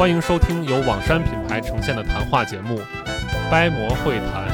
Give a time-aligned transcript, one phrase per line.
[0.00, 2.78] 欢迎收听由网山品牌呈现的谈话节目
[3.50, 4.48] 《掰馍会谈》。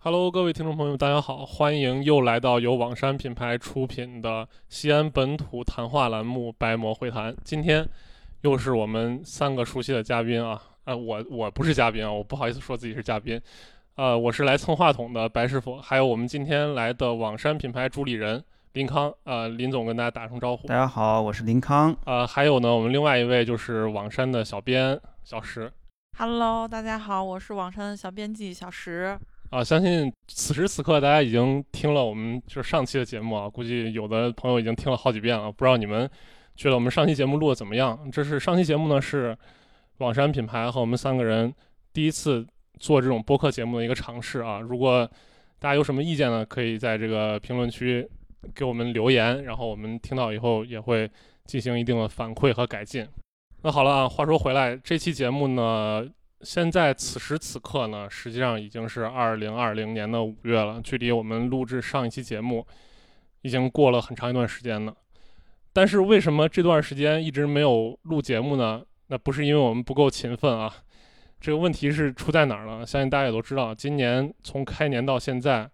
[0.00, 7.32] Hello，各位听众朋友，大家好，欢迎又来到由网山品牌出品的西安本土谈话栏目《掰馍会谈》。
[7.44, 7.88] 今天
[8.40, 13.40] 又是我们三个熟悉的嘉宾啊，呃，我我不是嘉宾啊，我不好意思说自己是嘉宾。
[13.96, 18.44] 呃，我是来蹭话筒的白师傅，还有我们今天来的网山品牌主理人
[18.74, 20.68] 林康，呃，林总跟大家打声招呼。
[20.68, 21.96] 大家好，我是林康。
[22.04, 25.72] 呃，还有呢，我们另外一位就是网山的小编小石。
[26.18, 29.18] Hello，大家好，我是网山的小编辑小石。
[29.48, 36.06] 啊，相信此时此刻大家已经听了我们就是上期的节目啊，估计有的朋友已经听了好几遍了，不知道你们
[36.54, 37.98] 觉得我们上期节目录的怎么样？
[38.12, 39.34] 这是上期节目呢，是
[40.00, 41.50] 网山品牌和我们三个人
[41.94, 42.46] 第一次。
[42.78, 45.10] 做这种播客节目的一个尝试啊，如果
[45.58, 48.06] 大家有什么意见呢，可以在这个评论区
[48.54, 51.10] 给我们留言，然后我们听到以后也会
[51.44, 53.06] 进行一定的反馈和改进。
[53.62, 56.06] 那好了啊，话说回来，这期节目呢，
[56.42, 62.64] 现在此时此刻呢，实际上已经是二零二零年的五月了，距离我们录制上一期节目
[63.40, 64.94] 已经过了很长一段时间了。
[65.72, 68.82] 但是为什么这段时间一直没有录节目呢？
[69.08, 70.72] 那不是因为我们不够勤奋啊。
[71.40, 72.84] 这个问题是出在哪儿了？
[72.84, 75.68] 相信大家也都知道，今年从开年到现在，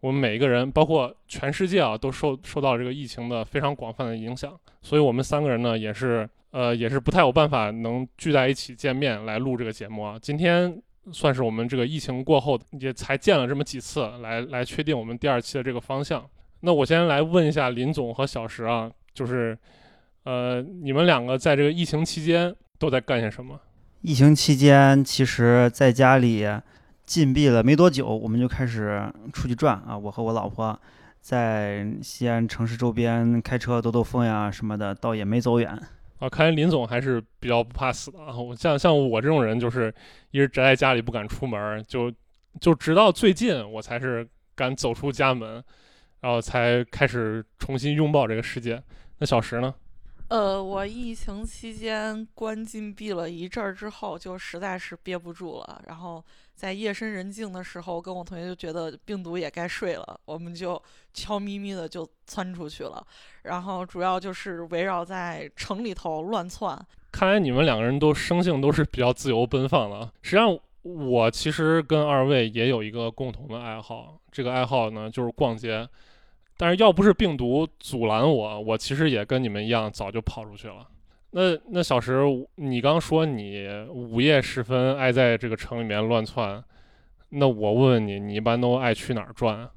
[0.00, 4.58] 我们每一个人，包括全世界啊，都受受到这个疫情的非常广泛的影响。
[4.80, 10.18] 所以，我们三个人呢，也是呃，也是不太有办法能聚在一起见面来录这个节目啊。
[10.20, 10.80] 今天
[11.12, 16.24] 算是我们这个疫情过后也才见了这么几次，来来确定我们第二期的这个方向。
[16.60, 19.58] 那我先来问一下林总和小石啊，就是
[20.24, 23.60] 呃，你们两个在这个疫情期间都在干些什么？
[24.02, 26.44] 疫情期间，其实在家里
[27.06, 29.00] 禁闭了没多久，我们就开始
[29.32, 29.96] 出去转啊。
[29.96, 30.76] 我和我老婆
[31.20, 35.70] 在西安城市周边开车兜兜风呀什么的，倒也没走远。
[36.18, 38.36] 啊，看来林总还是比较不怕死的啊。
[38.36, 39.94] 我像像我这种人，就是
[40.32, 42.12] 一直宅在家里不敢出门，就
[42.60, 44.26] 就直到最近我才是
[44.56, 45.62] 敢走出家门，
[46.20, 48.82] 然后才开始重新拥抱这个世界。
[49.18, 49.72] 那小石呢？
[50.32, 55.82] 呃，我疫情期间关禁闭了一阵儿之后，就实在是憋不住了。
[55.86, 60.82] 然后在夜深人静的时候，跟我同学就觉得病毒也该睡了，我们就
[61.12, 63.06] 悄咪咪的就窜出去了。
[63.42, 66.80] 然后主要就是围绕在城里头乱窜。
[67.10, 70.10] 看来你们两个人都生性都是比较自由奔放的。
[70.22, 75.86] 实际上，我其实跟二位也有一个共同的爱好，这个爱好呢就是逛街。
[76.62, 80.86] 但是要不是病毒阻拦我，我其实也跟你们一样，早就跑出去了。
[81.32, 82.22] 那那小石，
[82.54, 86.62] 你刚说你午夜时分爱在这个城里面乱窜，
[87.30, 89.68] 那我问问你，你一般都爱去哪儿转？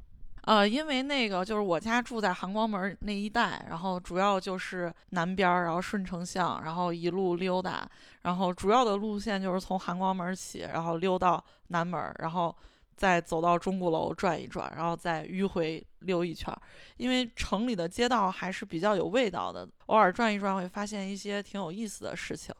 [0.43, 7.89] 呃，因为那个就是我家住在含光门那一带，然后主要就是南边，然后顺城巷，然后一路溜达，
[8.21, 12.55] 然后主要的路线就是从含光门起，然后溜到南门，然后。
[12.95, 16.61] 再走到钟鼓楼转一转，然后再迂回溜一圈儿，
[16.97, 22.55] 因为城里的街道还是比较有味道的，偶尔转一转会发现一些挺有意思的事情。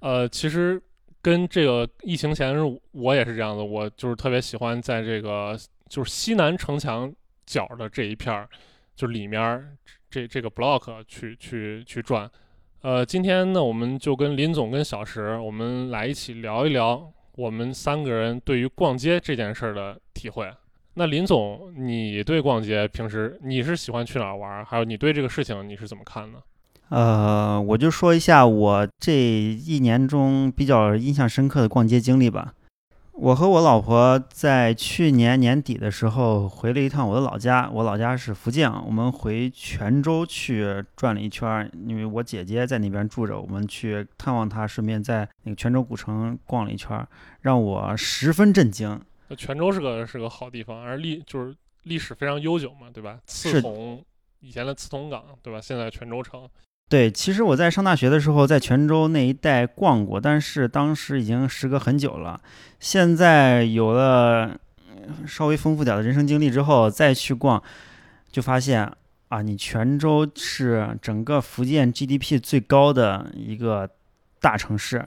[0.00, 0.82] 呃，其实
[1.20, 2.54] 跟这个疫情前
[2.92, 7.12] 我也是这样的，我就是特别喜欢在这个就是西南城墙
[7.46, 8.48] 角的这一片儿，
[8.96, 9.76] 就里面
[10.10, 12.30] 这这个 block 去去去转。
[12.80, 17.10] 呃，今天呢，我们就跟林总跟小石，我们来一起聊一聊。
[17.36, 20.48] 我们三个人对于逛街这件事儿的体会，
[20.94, 24.64] 那林总，你对逛街平时你是喜欢去哪儿玩？
[24.64, 26.38] 还有你对这个事情你是怎么看呢？
[26.90, 32.54] 呃，我就说一下我这一年中比较印象深刻的逛街经历吧。
[33.16, 47.06] 我和我老婆在去年年底的时候回了一趟我的老家，我老家是福建，我们回泉州去转了一圈，因为我姐姐在那边住着，我们去探望她，顺便在那个泉州古城逛了一圈，
[47.42, 49.00] 让我十分震惊。
[49.36, 53.20] 泉州是个是个好地方，而历就是历史非常悠久嘛，对吧？
[53.26, 54.04] 刺桐
[54.40, 55.60] 以前的刺桐港，对吧？
[55.60, 56.48] 现在泉州城。
[56.94, 62.40] 对，其实我在上大学的时候在泉州那一带逛过，但是当时已经时隔很久了。
[62.78, 64.56] 现在有了
[65.26, 67.60] 稍微丰富点的人生经历之后，再去逛，
[68.30, 68.88] 就发现
[69.28, 73.90] 啊，你泉州是整个福建 GDP 最高的一个
[74.40, 75.04] 大城市，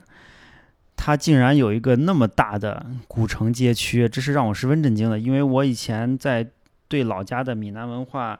[0.94, 5.18] 它竟然有一个那么大的古城街区，这是让我十分震惊的。
[5.18, 6.46] 因为我以前在
[6.86, 8.38] 对老家的闽南文化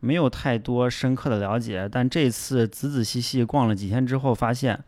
[0.00, 4.82] 没有太多深刻的了解，但这次仔仔细细逛了几天之后，发现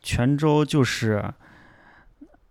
[0.00, 1.34] 泉州就是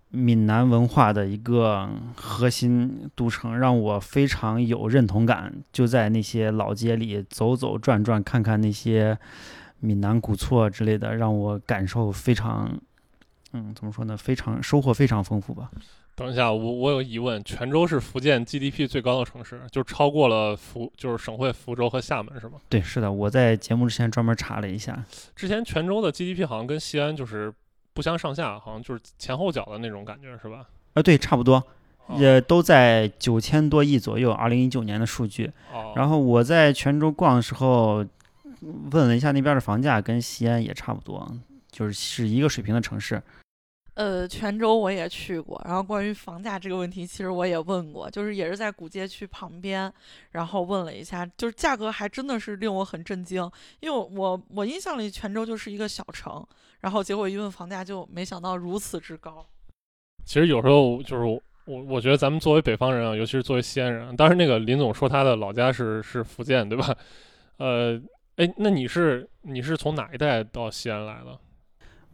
[0.09, 5.53] 闽南文化的一个核心都城，让我非常有认同感。
[5.71, 9.17] 就在那些老街里走走转转，看看那些
[9.79, 12.77] 闽南古厝之类的，让我感受非常，
[13.53, 14.15] 嗯，怎么说呢？
[14.15, 15.69] 非常收获非常丰富吧。
[16.15, 22.53] 等一下，我我有疑问，泉州是福建 GDP 最高的城市，就超过了福，就是省会福州和厦门，是吗？
[22.69, 25.03] 对，是的，我在节目之前专门查了一下，
[25.35, 27.53] 之前泉州的 GDP 好像跟西安就是
[27.93, 30.65] 不相上下，好像就是前后脚的那种感觉，是吧？
[30.93, 31.55] 啊，对，差不多，
[32.07, 35.51] 哦也都在九千多亿左右，二零一九年的数据。
[35.73, 38.05] 哦，然后我在泉州逛的时候，
[38.91, 41.29] 问了一下那边的房价，跟西安也差不多，
[41.69, 43.21] 就是是一个水平的城市。
[43.95, 49.91] 呃，泉州我也去过，然后关于房价这个问题，其实我也问过，就是也是在古街区旁边，
[50.31, 53.49] 然后问了一下，就是价格还真的是令我很震惊，
[53.79, 56.45] 因为我我印象里泉州就是一个小城，
[56.81, 59.45] 然后结果一问房价就没想到如此之高。
[60.25, 66.93] 其实有时候就是我我觉得咱们作为北方人啊，尤其是作为西安人，当时那个林总说他的老家是是福建，对吧？
[67.57, 67.97] 呃，
[68.35, 71.39] 哎，那你是你是从哪一带到西安来的？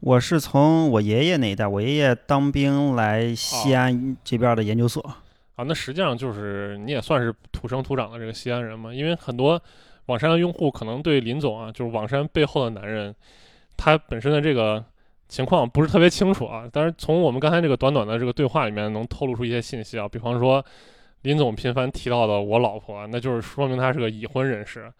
[0.01, 4.99] 我是从我爷爷那一代，我爷爷当兵来西安这边的研究所。
[5.55, 9.61] 啊，那实际上就是你也算是土生土长的这个西安人嘛，因为很多
[10.07, 13.13] 网山的用户可能对林总啊，就是网山背后的男人，
[13.77, 14.83] 他本身的这个
[15.29, 16.67] 情况不是特别清楚啊。
[16.73, 20.65] 但是从我们刚才这个短短的这个对话里面，能透露出一些信息啊，比方说
[21.21, 24.91] 林总频繁提到的我老婆，那就是说明他是个已婚人士。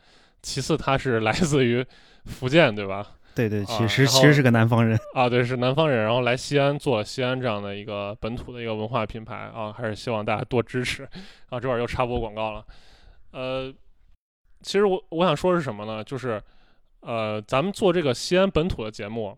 [0.44, 1.84] 其次，他是来自于
[2.26, 3.08] 福建，对吧？
[3.34, 5.00] 对对，啊其实、其实是个南方人。
[5.14, 11.04] 啊，对，是南方人，然后来西安做西安这样的一个本土的一个文化品牌啊，还是希望大家多支持。
[11.50, 12.66] 啊，这会儿又插播广告了。
[13.32, 13.74] 呃，
[14.62, 16.04] 其实我我想说是什么呢？
[16.04, 16.42] 就是
[17.02, 19.38] 呃，咱们做这个西安本土的节目，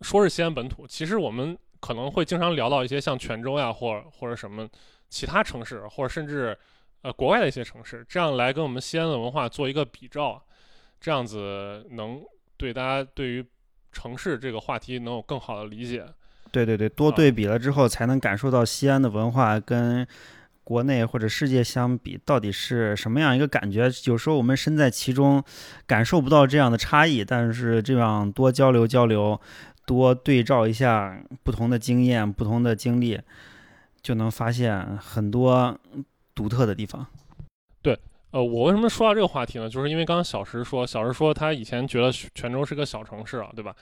[0.00, 4.68] 说是西安本土，其实我们可能会经常聊到一些像泉州呀，或者或者什么
[5.08, 6.56] 其他城市，或者甚至
[7.02, 10.42] 呃国外的一些城市，这样来跟我们西安的文化做一个比照，
[10.98, 12.22] 这样子能
[12.60, 13.42] 对大家对于
[13.90, 16.04] 城市这个话题能有更好的理解。
[16.52, 20.06] 对对对，多啊对比了之后，才能感受到西安的文化跟
[20.62, 23.90] 国内或者世界相比到底是什么样一个感觉。
[24.04, 25.42] 有时候我们身在其中，
[25.86, 29.40] 感受不到这样的差异，但是这样多交流交流，
[29.86, 33.18] 多对照一下不同的经验、不同的经历，
[34.02, 35.80] 就能发现很多
[36.34, 37.06] 独特的地方。
[38.32, 39.68] 呃，我为什么说到这个话题呢？
[39.68, 43.74] 就是因为刚刚小石说，小石说他以前觉得泉州是个小城市啊，对吧？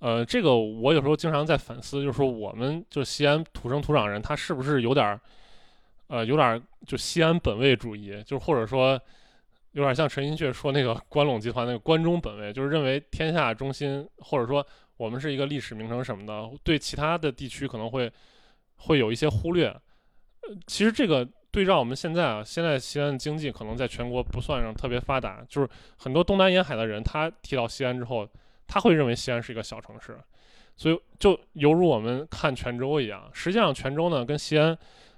[0.00, 5.20] 呃，这个我有时候经常在反思，就是说我们就西安土生土长人，他是不是有点儿，
[6.08, 9.00] 呃，有点儿就西安本位主义，就是或者说
[9.72, 14.66] 有点像陈寅恪说那个 关陇集团那个关中本位，就是认为天下中心，或者说
[14.96, 18.10] 我们是一个历史名城什么的，对其他的地区可能会
[18.76, 19.68] 会有一些忽略。
[19.68, 28.28] 呃，其实这个对照我们现在啊，现在西安的经济可能在全国不算上特别发达，就是很多东南沿海的人，他提到西安之后，
[28.66, 30.18] 他会认为西安是一个小城市，
[30.76, 33.30] 所以就犹如我们看泉州一样。
[33.32, 34.76] 实际上，泉州呢跟西安，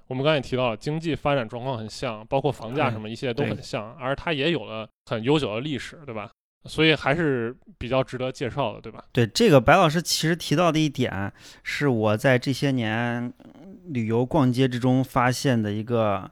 [0.08, 6.30] 我们刚才也提到了，经济发展状况很像，包括房价什么一系列都很像，而它也有了很悠久的历史，对吧？
[6.66, 9.02] 所以还是比较值得介绍的，对吧？
[9.10, 16.30] 对这个，白老师其实提到的一点，是我在这些年嗯旅游逛街之中发现的一个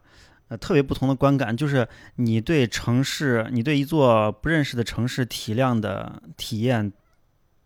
[0.48, 6.92] 呃特别不同的观感，就是你对城市，你对一座不认识的城市体量的体验，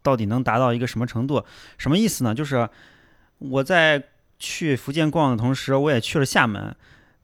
[0.03, 1.45] 到底能达到一个什么程度？
[1.77, 2.35] 什么意思呢？
[2.35, 2.69] 就是
[3.39, 4.03] 我在
[4.39, 6.75] 去福建逛的同时，我也去了厦门，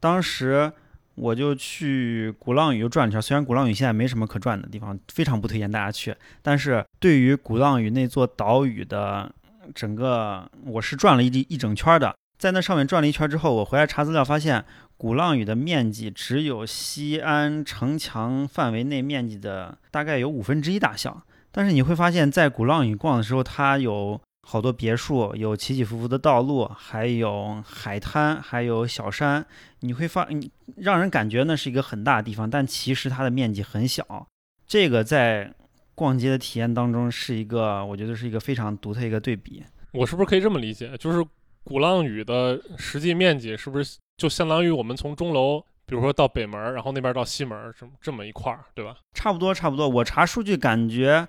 [0.01, 0.73] 当时。
[1.17, 6.13] 我就去鼓浪屿又转了一圈，虽然鼓浪屿现在没什么可转的地方，非常不推荐大家去。
[6.43, 9.33] 但是对于鼓浪屿那座岛屿的
[9.77, 12.13] 整个，我是转了一一整圈的。
[12.45, 14.63] 在那上面转了一圈之后，我回来查资料发现，
[14.99, 21.23] 鼓浪屿的面积只有西安城墙范围内面积的大概有五分之一大小。
[21.51, 29.47] 但是你会发现在鼓浪屿逛的时候，它有好多别墅，有起起伏伏的道路，还有海滩，还有小山。
[29.81, 30.29] 你会发，
[30.77, 34.27] 让人感觉那是一个很大的地方，但其实它的面积很小。
[34.67, 35.51] 这个在
[35.95, 39.63] 逛街的体验当中是一个，我觉得是一个非常独特一个对比。
[39.93, 40.95] 我是不是可以这么理解？
[40.99, 41.25] 就是
[41.65, 48.97] 鼓浪屿的实际面积是不是就相当于我们从钟楼比如说到北门儿，然后那边到西门儿，这么这么一块儿，对吧？
[49.13, 49.87] 差不多，差不多。
[49.89, 51.29] 我查数据感觉，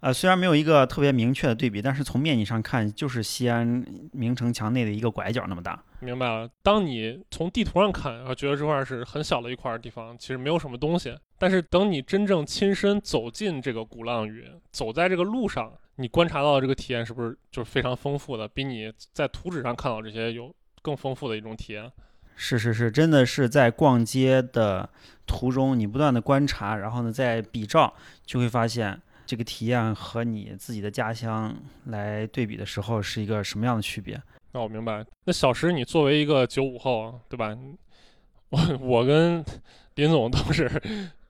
[0.00, 5.82] 呃，虽然没有一个特别明确的对比，但是从面积上看，就是西安明城墙内的一个拐角那么大。
[6.00, 6.46] 明白了。
[6.62, 11.16] 当你从地图上看，然后觉得这块儿是很小的一块儿地方，其实没有什么东西。
[11.38, 18.48] 但是等你真正亲身走进这个鼓浪屿，走在这个路上，你观察到的这个体验是不是就是非常丰富的？
[18.48, 21.90] 比你在图纸上看到这些有更丰富的一种体验？
[22.36, 24.88] 是是是，真的是在逛街的
[25.26, 27.92] 途中，你不断的观察，然后呢再比照，
[28.24, 31.54] 就会发现这个体验和你自己的家乡
[31.86, 34.20] 来对比的时候是一个什么样的区别。
[34.52, 35.04] 那我明白。
[35.24, 37.56] 那小石，你作为一个九五后，对吧？
[38.50, 39.44] 我我跟
[39.96, 40.70] 林总都是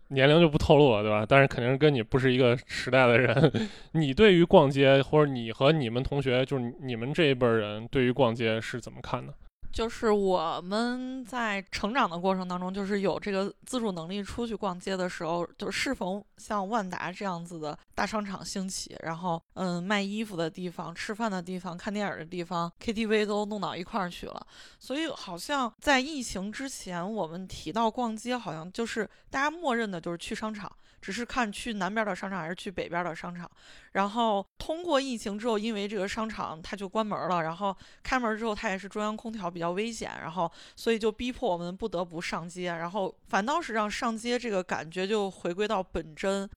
[0.08, 1.26] 年龄就不透露了，对吧？
[1.28, 3.52] 但是肯定是跟你不是一个时代的人。
[3.92, 9.34] 你对于逛街，或者你和你们同学，就是你们这一辈人，对于逛街是怎么看的？
[9.76, 24.46] 就是我们在成长的过程当中，就是有这个自主能力出去逛街的时候，就是逢像万达这样子的大商场兴起，然后嗯，卖衣服的地方、吃饭的地方、看电影的地方、KTV 都弄到一块儿去了。
[24.78, 30.74] 所以好像在疫情之前，我们提到逛街，好像就是大家默认的就是去商场。
[31.06, 33.48] 只是看去南边的商场还是去北边的商场，
[33.92, 46.50] 然后通过疫情之后，因为这个商场它就关门了，然后开门之后它也是中央空调比较危险，然后所以就逼迫我们不得不上街，然后反倒是让上街这个感觉就回归到本真。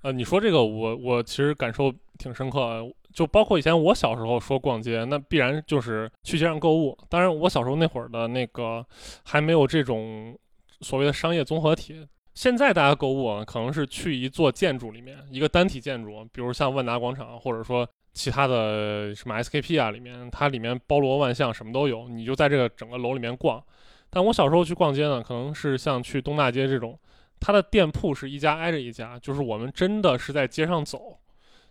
[0.00, 6.96] 呃，你说这个我我其实感受挺深刻，就包括以前我小时候说逛街，那必然就是去街上购物。
[7.10, 8.82] 当然我小时候那会儿的那个
[9.24, 10.34] 还没有这种
[10.80, 12.08] 所谓的商业综合体。
[12.34, 23.62] 现在大家购物啊，可能是去一座建筑里面，一个单体建筑，比如像万达广场，或者说其他的什么 SKP 啊，里面它里面包罗万象，什么都有，你就在这个整个楼里面逛。
[24.08, 26.98] 但我小时候去逛街呢，可能是像去东大街这种，
[27.38, 31.18] 它的店铺是一家挨着一家，就是我们真的是在街上走，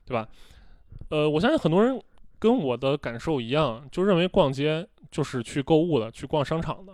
[0.05, 0.27] 对吧？
[1.09, 1.99] 呃，我相信很多人
[2.37, 6.93] 跟我的感受一样，就认为逛街就是去购物的，去逛商场的，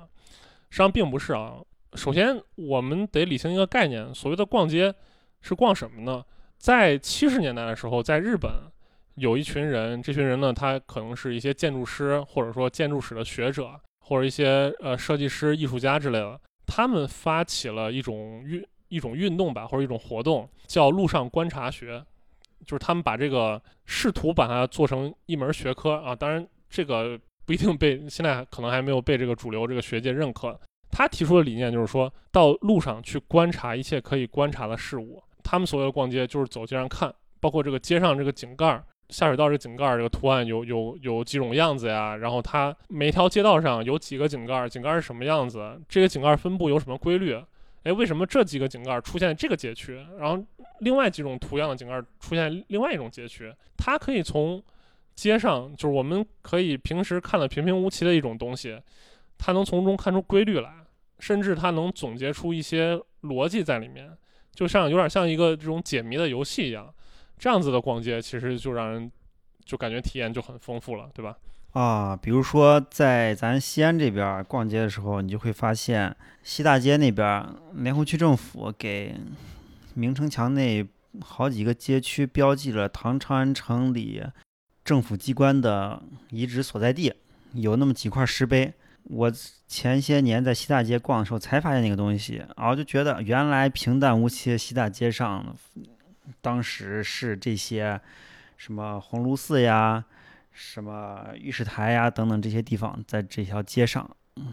[0.69, 1.57] 实际上并不是啊。
[1.95, 4.93] 首先，我们得理清一个概念，所谓的逛街
[5.41, 6.23] 是逛什么呢？
[6.57, 8.51] 在七十年代的时候，在日本
[9.15, 22.03] 有一群人，这群人呢，他可能是一些建筑师，或者说建筑史的学者，或者一些呃设计师、艺术家之类的，他们发起了一种运一种运动吧，或者一种活动，叫路上观察学，
[22.65, 30.59] 就是他们把这个试图把它做成一门学科啊，当然这个不一定被现在可能还没有被这个主流这个学界认可。
[30.97, 35.21] 他提出的理念就是说，到路上去观察一切可以观察的事物。
[35.43, 42.15] 他们所谓的逛街就是走街上看，包括这个街上这个井盖、下水道这井盖这个图案有有有几种样子呀？
[42.15, 45.77] 然后它每条街道上有几个井盖，井盖是什么样子？
[45.89, 47.37] 这个井盖分布有什么规律？
[47.83, 50.01] 哎，为什么这几个井盖出现这个街区？
[50.17, 50.41] 然后
[50.79, 53.53] 另外几种图样的井盖出现另外一种街区？
[53.75, 54.63] 它可以从
[55.13, 58.79] 街上，就是我们可以平时看的平平无奇的一种东西，
[59.37, 60.84] 它能从中看出规律来。
[61.19, 64.11] 甚至它能总结出一些逻辑在里面，
[64.53, 66.93] 就像有点像一个这种解谜的游戏一样，
[67.37, 69.11] 这样子的逛街其实就让人
[69.63, 71.37] 就感觉体验就很丰富了，对吧？
[71.73, 79.15] 啊，比如说在咱西安这边逛街的时候，你就会发现西大街那边莲湖区政府给
[79.93, 80.87] 明城墙内
[81.19, 84.23] 好几个街区标记了唐长安城里
[84.85, 87.13] 政府机关的遗址所在地，
[87.53, 88.73] 有那么几块石碑。
[89.07, 89.31] 我
[89.67, 95.55] 前些年在西大街逛的时候才发现那个东西，然后就觉得原来平淡无奇的西大街上，
[96.41, 98.01] 当时是这些
[98.57, 100.03] 什么鸿胪寺呀、
[100.51, 104.09] 什么御史台呀等等这些地方在这条街上，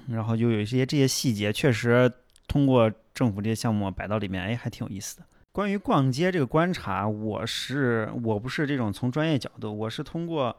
[0.09, 2.13] 然后就有一些这些细节，确实
[2.47, 5.25] 通过政府这些项目摆到里面，哎，还挺有意思的。
[5.51, 10.55] 关于逛街这个观察，我是我不是这种从专业角度，我是通过。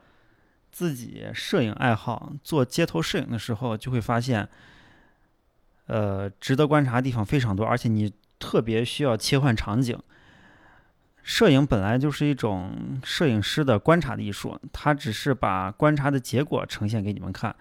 [0.73, 4.49] 自己摄影爱好，做街头摄影的时候，就会发现，
[5.85, 9.95] 呃，值得观察的地方非常多，而且你特别需要切换场景。
[11.21, 17.55] 摄影本来就是一种摄影师的观察的艺术，他只是把观察的结果呈现给你们看。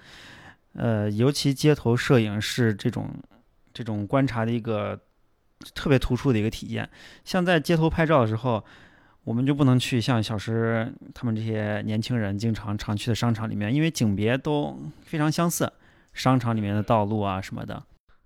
[0.73, 3.11] 呃，尤其街头摄影是这种
[3.75, 4.99] 这种观察的一个
[5.75, 6.89] 特别突出的一个体验。
[7.27, 8.65] 像在街头拍照的时候。
[9.25, 15.73] 我们就不能去像小石他们这些年轻人经常常去的商场里面，因为景别都非常相似，
[16.13, 17.83] 商场里面的道路啊什么的。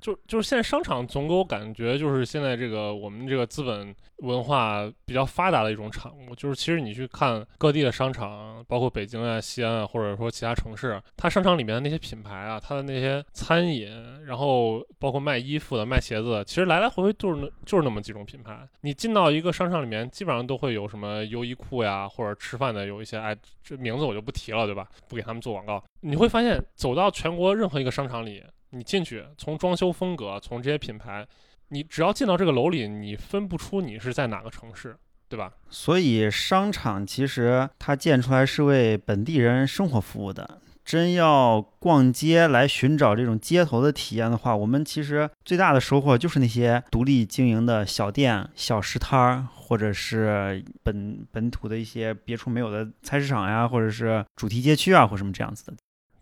[0.06, 6.32] 就就是现在商场总给我感觉就是现在这个我们这个资本文化比较发达的一种产物。
[6.36, 13.90] 就是其实你去看各地的商场，包括北京啊、西安啊，或者说其他城市，它商场里面的那些品牌啊，它的那些餐饮，
[14.24, 18.56] 然后包括卖衣服的、卖鞋子的，其实来来回回就是就是那么几种品牌。
[18.82, 24.86] 你进到一个商场里面，基本上都会有什么优衣库呀，或者吃饭的有一些，哎，这名字我就不提了，对吧？
[25.08, 25.82] 不给他们做广告。
[26.00, 28.40] 你会发现，走到全国任何一个商场里。
[28.70, 31.26] 你进去，从装修风格，从这些品牌，
[31.68, 34.96] 你只要进到这个楼里，你分不出你是在哪个城市，
[35.28, 35.52] 对吧？
[35.68, 40.60] 所以商场其实它建出来是为本地人生活服务的。
[40.84, 55.74] 真要逛街来寻找这种街头的体验的话，我们其实最大的收获就是那些独立经营的小店、小食摊儿，或者是本本土的一些别处没有的菜市场呀，或者是主题街区啊，或什么这样子的。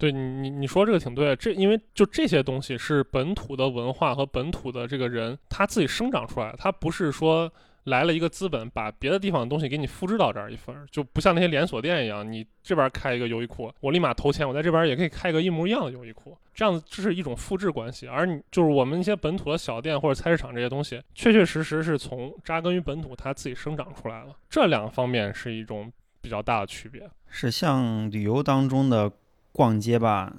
[0.05, 7.51] 对你，你你说这个挺对，这因为就这些东西是本土的文化和本土的这个人他自己生长出来的，他不是说
[7.85, 29.11] 来了一个资本把别的地方的东西给你复制到这儿一份，就不像那些连锁店一样，你这边开一个优衣库，我立马投钱，我在这边也可以开一个一模一样的优衣库，这样子这是一种复制关系，而你就是我们一些本土的小店或者菜市场这些东西，确确实实是从扎根于本土，它自己生长出来了，这两个方面是一种比较大的区别，是像旅游当中的。
[29.55, 30.35] 逛街吧，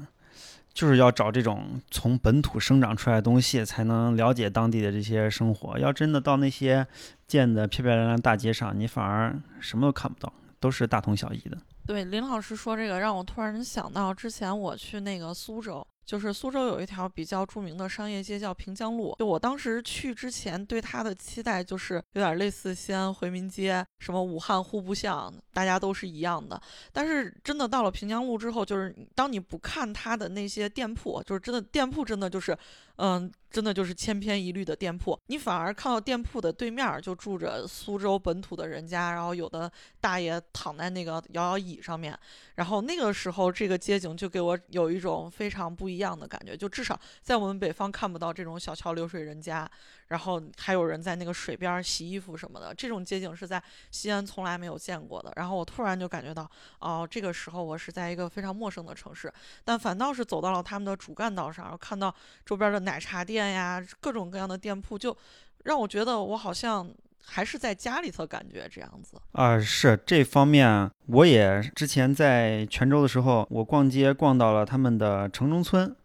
[0.73, 5.79] 就是要找这种从本土生长出来的东西，才能了解当地的这些生活。
[5.79, 6.85] 要真的到那些
[7.25, 11.57] 建的漂漂亮亮大街上，你反而什么都看不到，都是大同小异的。
[11.87, 15.87] 对林老师说这个，让我突然想到之前我去那个苏州。
[16.05, 26.61] 就是苏州有一条比较著名的商业街叫平江路，就我当时去之前对它的期待就是有点类似西安回民街，什么武汉户部巷，大家都是一样的。
[26.93, 32.57] 但是真的到了平江路之后，就是当你不看它的那些店铺，就是真的店铺真的就是。
[32.97, 42.17] 嗯，真的就是千篇一律的店铺，你反而看到店铺的对面就住着苏州本土的人家，然后有的大爷躺在那个摇摇椅上面，
[42.55, 49.69] 然后那个时候这个街景就给我有一种非常不一样的感觉，就至少在我们北方看不到这种小桥流水人家。
[50.07, 55.33] 然后还有人在那个水边洗衣服什么的，这种街景是在西安从来没有见过的。
[55.35, 62.13] 然后我突然就感觉到，哦，这个时候我是在一个非常陌生的城市，但反倒是走到了他们的主干道上，然后看到
[62.45, 65.15] 周边的奶茶店呀，各种各样的店铺，就
[65.63, 66.87] 让我觉得我好像
[67.25, 69.19] 还是在家里头感觉这样子。
[69.31, 75.95] 啊，是这方面，我也之前在泉州的时候，我逛街逛到了他们的城中村。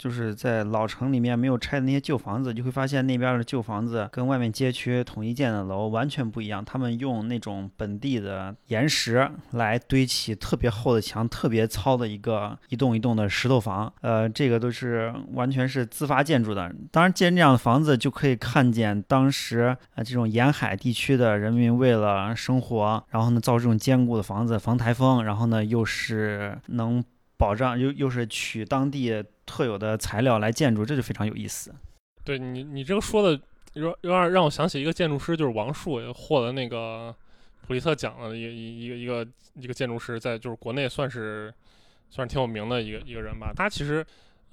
[0.00, 6.64] 就是在老城里面没有拆的那些旧房子，就会发现那边的旧房子跟外面街区统一建的楼完全不一样。
[6.64, 13.92] 他们用那种本地的岩石来堆起特别厚的墙，特别糙的一个一栋一栋的石头房。
[14.00, 16.74] 呃，这个都是完全是自发建筑的。
[16.90, 27.04] 当然，建这样的房子就可以看见当时啊这种沿海地区的人民为了生活，然后呢造这种坚固的房子防台风，然后呢又是能。
[27.40, 31.74] 保障又又是取当地特有的材料来建筑，这就非常有意思。
[32.22, 33.40] 对你，你这个说的
[33.72, 37.12] 有有点让我想起一个建筑师，就是王树，获得那个
[37.66, 41.52] 普利策奖的一个一个一个一个建筑师，在就是国内算是
[42.10, 43.52] 算是挺有名的一个一个人吧。
[43.54, 44.06] 他其实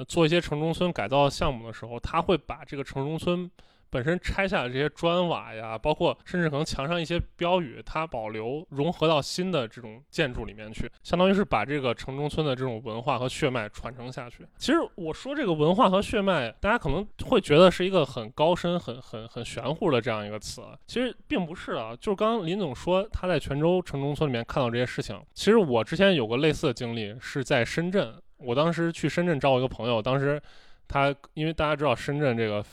[0.07, 3.49] 做一些城中村改造项目的时候，他会把这个城中村。
[3.89, 14.45] 本身拆下的这些砖瓦呀，包括甚至可能墙上一些标语，它保留融合到新的这种建筑里面去，相当于是把这个城中村的这种文化和血脉传承下去。
[14.57, 21.95] 其实我说这个文化和血脉，大家可能会觉得是一个很高深、很很很玄乎的这样一个词，其实并不是啊。
[21.99, 28.13] 就是刚刚林总说他在泉州城中村里面看到这些事情，其实我之前有个类似的经历，是在深圳。
[28.37, 30.41] 我当时去深圳找我一个朋友，当时
[30.87, 32.63] 他因为大家知道深圳这个。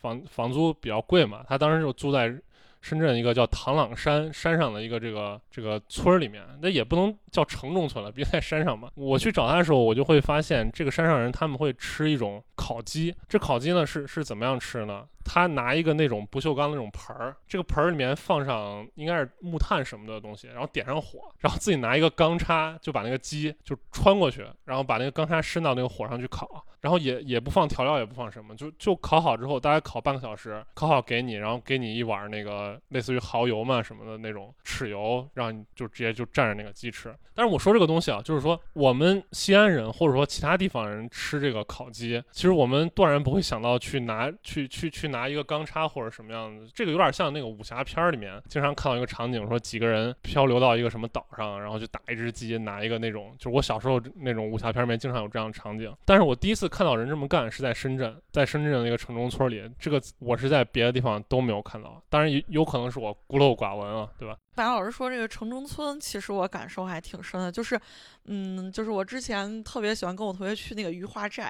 [0.00, 2.34] 房房租比较贵嘛，他当时就租在
[2.80, 8.90] 深圳一个叫唐朗山山上的一个这个这个村儿里面，那也不能叫城中村了，毕竟在山上嘛。
[8.94, 15.04] 我去找他的时候，我就会发现这个山上人他们会吃一种烤鸡，这烤鸡呢是是怎么样吃呢？
[15.24, 26.64] 他拿一个那种不锈钢的那种盆儿，这个盆儿里面放上应该是木炭什么的东西，然后点上火，然后自己拿一个钢叉就把那个鸡就穿过去，然后把那个钢叉伸到那个火上去烤。
[26.80, 37.16] 然后也也不放调料，也不放什么，就就烤好之后，大概烤半个小时，烤好给你，然后给你一碗那个类似于蚝油嘛什么的那种豉油，让你就直接就蘸着那个鸡吃。
[37.34, 46.68] 但是我说这个东西啊，就是说我们西安人或者说其他地方人吃这个烤鸡，其实我们断然不会想到去拿去去去拿一个钢叉或者什么样子。
[46.74, 55.90] 这个有点像那个武侠片里面经常看到一个场景，说几个人漂流到一个什么岛上，然后去打一只鸡，拿一个那种，就是我小时候那种武侠片里面经常有这样的场景。
[56.04, 56.64] 但是我第一次。
[56.74, 62.02] 看到人这么干是在深圳，在深圳的那个城中村里，这个我是在别的地方都没有看到。
[62.08, 64.36] 当然有有可能是我孤陋寡闻啊，对吧？
[64.56, 67.78] 白老师说这个城中村，其实我感受还挺深的，就是，
[68.24, 71.48] 嗯，就是我之前特别喜欢跟我同学去那个鱼花寨。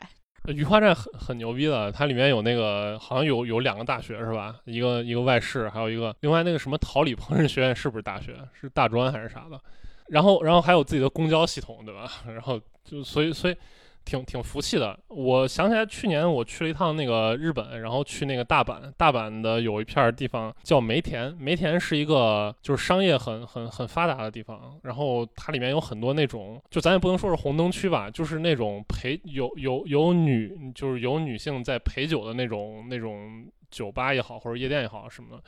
[0.53, 4.57] 余华站很很牛逼的，它里面有那个好像有有两个大学是吧？
[4.65, 8.37] 一个一个外事，还有一个另外那个什么桃李烹饪学院是不是大学？
[8.61, 9.61] 是大专还是啥的？
[10.09, 12.11] 然后然后还有自己的公交系统，对吧？
[12.27, 13.57] 然后就所以所以。
[14.05, 14.99] 挺挺服气的。
[15.09, 18.93] 我想起来，去年我去了一趟那个日本，然后去那个大阪。
[18.97, 24.79] 大阪的有一片地方叫梅田，梅田是一个就是商业很很很发达的地方。
[24.83, 35.43] 然后它里面有很多那种，就咱也不能说是红灯区吧，就是那种陪有有有女，就是有女性在陪酒的那种那种酒吧也好，或者夜店也好什么的。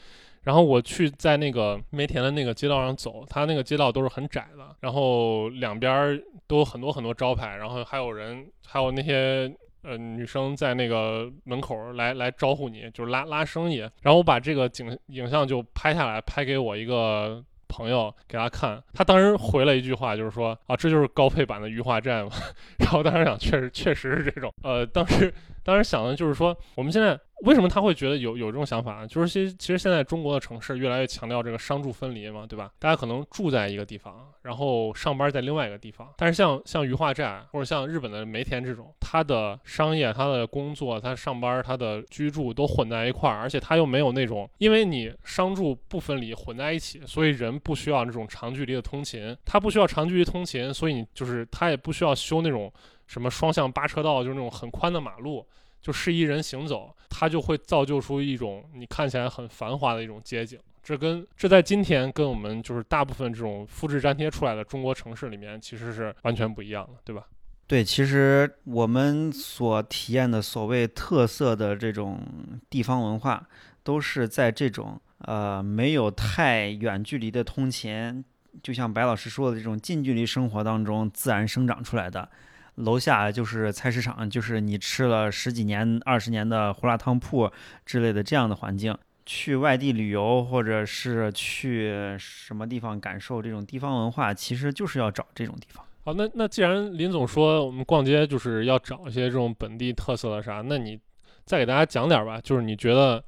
[0.47, 13.79] 然后我去在那个梅田的那个街道上走，它那个街道都是很窄的，然后两边都有很多很多招牌，然后还有人，还有那些呃女生在那个门口来来招呼你，就是拉拉生意。
[14.03, 22.31] 然后我把这个景影像就拍下来，拍给我一个朋友给他看，他当时回了一句话，就是说啊，这就是高配版的鱼化寨嘛。
[22.79, 25.35] 然后当时想，确实确实是这种，呃，当时
[25.66, 27.18] 当时想的就是说，我们现在。
[27.42, 29.07] 为什么他会觉得有有这种想法呢？
[29.07, 32.70] 就是其实其实现在中国的城市越来越强调这个商住分离嘛，对吧？
[32.79, 36.11] 大家可能住在一个地方，然后上班在另外一个地方。
[36.16, 52.72] 但是像像余化寨或者像日本的梅田这种，他的商业、他的工作、他上班、他的居住都混在一块儿，而且他又没有那种，因为你商住不分离混在一起，所以人不需要那种长距离的通勤，他不需要长距离通勤，所以你就是他也不需要修那种
[53.07, 55.47] 什么双向八车道，就是那种很宽的马路。
[55.83, 60.59] 就适宜人行走，它就会造就出一种你看起来很繁华的一种街景。
[60.83, 67.23] 这跟这在今天跟我们就是大部分这种复制粘贴出来的中国城市里面其实是完全不一样的，对吧？
[67.69, 72.21] 对，其实我们所体验的所谓特色的这种
[72.69, 73.47] 地方文化，
[73.85, 78.25] 都是在这种呃没有太远距离的通勤，
[78.61, 82.29] 就像白老师说的这种近距离生活当中自然生长出来的。
[82.77, 87.51] 楼下就是菜市场，就是你吃了十几年、二十年的胡辣汤铺
[87.85, 88.97] 之类的这样的环境。
[89.25, 95.85] 去外地旅游，或者是去什么地方感受这种地方文化，其实就是要找这种地方。
[96.05, 100.97] 好，那那既然林总说我们逛街就是要找一些这种本地特色的啥，那你
[101.45, 102.41] 再给大家讲点吧。
[102.41, 103.21] 就是你觉得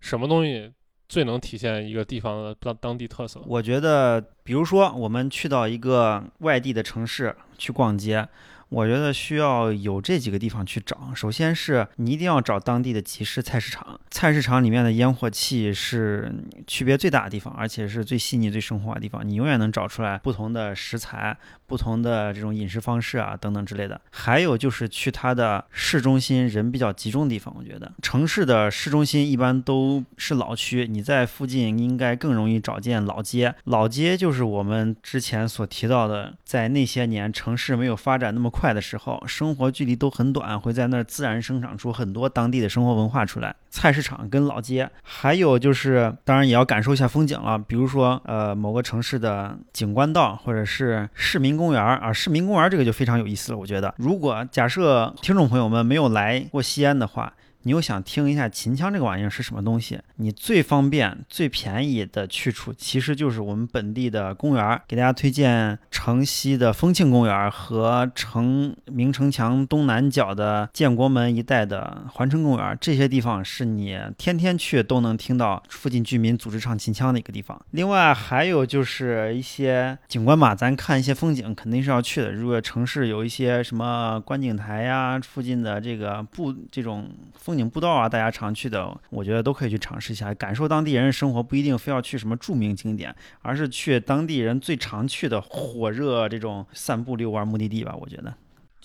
[0.00, 0.70] 什么东西
[1.08, 3.40] 最能体现一个地方的当当地特色？
[3.46, 8.28] 我觉得，比如说我们去到一个外地的城市去逛街。
[8.68, 11.12] 我觉得需要有这几个地方去找。
[11.14, 16.34] 首先是你一定要找当地的集市菜市场，菜市场里面的烟火气是
[16.66, 19.26] 区别最大的地方，而且是最细腻、最生活化的地方。
[19.26, 24.00] 你永远能找出来不同的食材、不同的这种饮食方式啊，等等之类的。
[24.10, 27.54] 还有就是去它的市中心人比较集中的地方。
[27.56, 33.54] 我觉得城市的市中心一般都是老区，你在附近应该更容易找见老街。
[33.64, 38.50] 老街就是我们之前所提到的，在那些年城市没有发展那么。
[38.56, 43.54] 快快的时候，生活距离都很短，会在那儿自然生长出很多当地的生活文化出来。
[43.70, 47.56] 菜市场跟老街，还有就是，当然也要感受一下风景了。
[47.56, 52.12] 比如说，呃，某个城市的景观道，或者是市民公园啊。
[52.12, 53.58] 市民公园这个就非常有意思了。
[53.58, 57.32] 我觉得，如果假设听众朋友们没有来过西安的话，
[57.66, 59.98] 你又想听一下秦腔这个玩意儿是什么东西？
[60.18, 64.80] 你最方便、最便宜的去处，其实就是我们本地的公园儿。
[64.86, 72.78] 给大家推荐城西的丰庆公园和城明城墙东南角的建国门一带的环城公园。
[72.80, 77.60] 这些地方是你天天去都能听到附近居民组织唱秦腔的一个地方。
[77.72, 82.30] 另外还有就是一些景观吧，咱看一些风景肯定是要去的。
[82.30, 87.55] 如果城市有一些什么观景台呀，附近的这个步这种风。
[87.56, 91.42] 景步道啊，大家常去的，我觉得都可以去尝试一下，感受当地人的生活。
[91.42, 97.94] 不一定非要去什么著名景点，而是去当地人最常去的火热这种散步遛弯目的地吧。
[97.98, 98.34] 我觉得。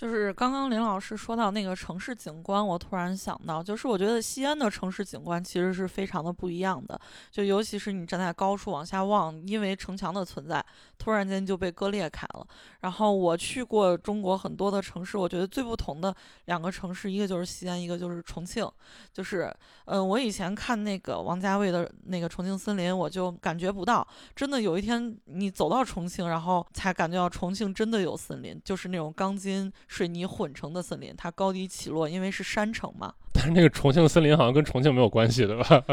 [0.01, 6.99] 就是刚刚林老师说到那个城市景观，我突然想到，就是我觉得西安的城市景观其实是非常的不一样的。
[7.29, 10.65] 就尤其是你站在高处往下望，因为城墙的存在，
[10.97, 12.43] 突然间就被割裂开了。
[12.79, 16.11] 然后我去过中国很多的城市，我觉得最不同的
[16.45, 18.67] 两个城市，一个就是西安，一个就是重庆。
[19.13, 29.71] 就是，嗯，我以前看那个王家卫的那个《重庆森林》，我就感觉不到，真的有一天你走到重庆，然后才感觉到重庆真的有森林，就是那种钢筋。
[29.91, 33.13] 水泥混成的森林，它高低起落，因为是山城嘛。
[33.33, 35.83] 但是那个重庆森林好像跟重庆没有关系，对吧？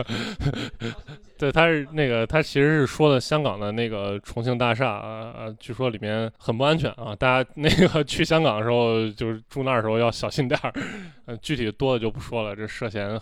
[1.36, 10.72] 对，他是那个，他其实是说的香港的那个重庆大厦啊，呃，据说里面很不安全啊，大家那个去香港的时候，就是住那儿的时候要小心点儿。
[11.26, 13.20] 呃，具体多的就不说了，这涉嫌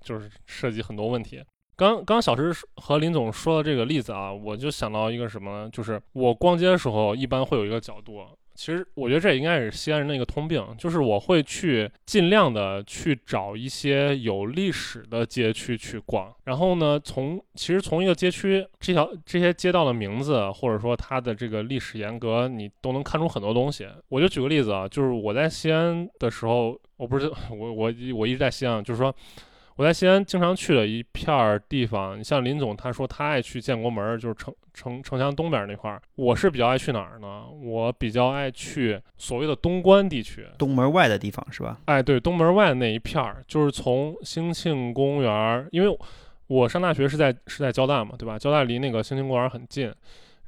[0.00, 1.44] 就是涉及很多问题。
[1.76, 5.70] 刚刚小石和林总说的这个例子啊，我就想到一个什么？
[5.72, 8.26] 就是我逛街的时候，一般会有一个角度。
[8.58, 16.34] 其实我觉得这应该是西安人的一个通病，就是我会去尽量的去找一些有历史的街区去逛。
[16.42, 23.86] 然后呢，从其实从一个街区这条这些街道的名字，或者说它的这个历史沿革，你都能看出很多东西。
[24.08, 29.14] 我就举个例子啊，就是我在西安的时候，我不是我我我一直在西安，就是说。
[29.78, 36.02] 我在西安经常去的一片儿地方，你像林总他说他爱去建国门，就是城城城墙东边那块儿。
[36.16, 37.44] 我是比较爱去哪儿呢？
[37.62, 41.78] 我比较爱去所谓的东关地区，东门外的地方是吧？
[41.84, 45.98] 哎，对，东门外那一片儿，就是从兴庆公园，因为
[46.48, 48.36] 我上大学是在是在交大嘛，对吧？
[48.36, 49.94] 交大离那个兴庆公园很近。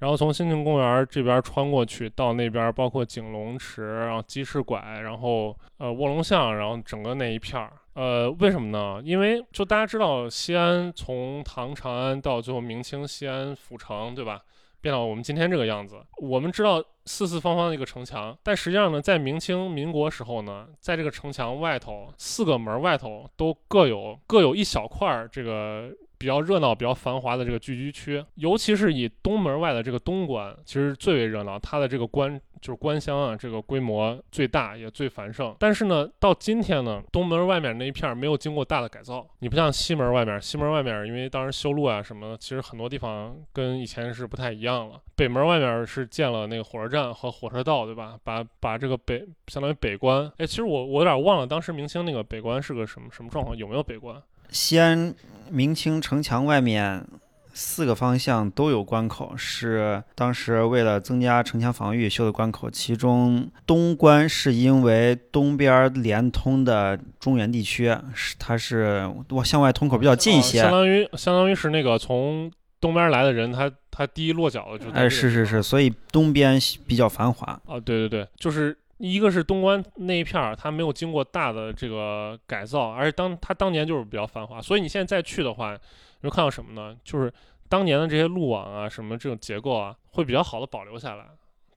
[0.00, 8.98] 然后从兴庆公园这边穿过去，到那边包括景龙池，然后鸡翅拐，然后呃卧龙巷，然后整个那一片儿，呃，为什么呢？
[9.04, 14.40] 因为就大家知道，西安从唐长安到最后明清西安府城，对吧？
[14.80, 25.90] 变到我们今天这个样子，我们知道四四方方的一个城墙，但实际上呢，在明清民国时候呢，在这个城墙外头四个门外头都各有各有一小块儿这个。
[26.20, 31.58] 比较热闹、比较繁华的这个聚居区，尤其是以东门外的这个东关，其实最为热闹。
[31.58, 35.56] 它的这个关就是关乡啊，这个规模最大也最繁盛。
[35.58, 39.26] 但是呢，到今天呢，东门外面那一片没有经过大的改造。
[39.38, 45.00] 你不像西门外面，西门外面因为当时修路啊什么的，其实很多地方跟以前是不太一样了。
[45.16, 48.18] 北门外面是建了那个火车站和火车道，对吧？
[48.22, 50.30] 把把这个北相当于北关。
[50.36, 54.22] 哎，其实我我有点忘了当时明清那个北关是个什么什么状况，有没有北关？
[54.50, 55.14] 西安
[55.50, 57.04] 明清城墙外面
[57.52, 62.70] 四个方向都有关口，是当时为了增加城墙防御修的关口。
[62.70, 78.76] 其中东关是因为东边连通的中原地区，是它是往向外通口比较近一些，相当于相当于是那个从东边来的人，他他第一落脚的就哎是是是，所以东边比较繁华啊，对对对，就是。
[79.00, 86.94] 一个是东关那一片儿，它没有经过大的这个改造，而且当它当年就是比较繁华，所以你现在再去的话，你会看到什么呢？
[87.02, 87.32] 就是
[87.66, 91.24] 当年的这些路网啊，什么这种结构啊，会比较好的保留下来。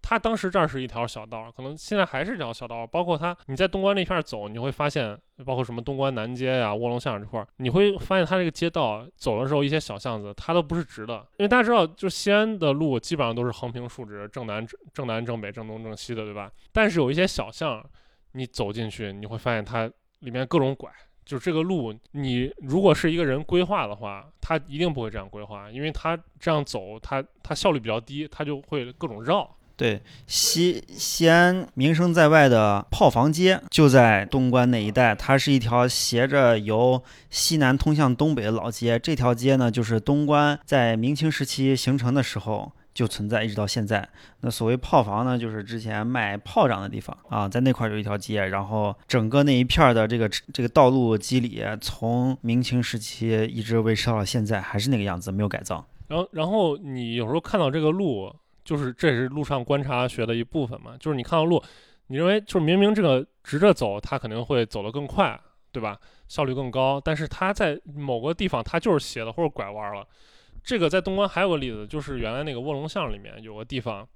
[0.05, 2.85] 它当时这儿是一条小道，可能现在还是这条小道。
[2.85, 11.25] 包括它，你在东关那片走，你会发现，包括什么东关南街呀、卧龙巷这块，你会发现它这个街道走的时候，一些小巷子它都不是直的。
[11.37, 14.63] 因为大家知道，就西安的路基本上都是横平竖直，正南
[14.93, 16.51] 正南正北正东正西的，对吧？
[16.73, 17.83] 但是有一些小巷，
[18.33, 19.89] 你走进去，你会发现它
[20.19, 20.91] 里面各种拐。
[21.25, 29.49] 就是这个路，你如果是一个人规划的话，他一定不会这样规划，因为他这样走，他他效率比较低，他就会各种绕。
[29.83, 38.97] 对，西西安名声在外的炮房街就在东关那一带，它是一条斜着由西南通向东北的老街。
[38.97, 44.07] 这条街呢，就是东关在明清时期形成的时候就存在，一直到现在。
[44.39, 55.85] 那所谓炮房呢，就是之前卖炮仗的地方啊，在那块有一条街，然后整个那一片的这个这个道路基理，从明清时期一直维持到了现在，还是那个样子，没有改造。
[56.07, 58.33] 然后，然后你有时候看到这个路。
[58.63, 61.61] 就是这是路上观察学的一部分嘛，就是你看到路，
[62.07, 65.39] 你认为就是明明这个直着走，它肯定会走得更快，
[65.71, 65.99] 对吧？
[66.27, 70.07] 效率更高，但是它在某个地方它就是斜的或者拐弯了。
[70.63, 74.07] 这个在东关还有个例子，就是原来那个卧龙巷里面有个地方，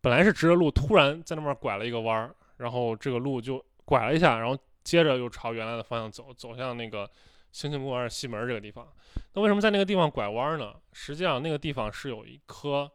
[0.00, 7.08] 本来是直着路，突然在那边拐了一个弯儿，然后这个路就拐了一下，然后接着又朝原来的方向走，走向那个
[7.52, 8.88] 兴庆公园西门这个地方。
[9.34, 10.72] 那为什么在那个地方拐弯呢？
[10.92, 12.90] 实际上那个地方是有一棵。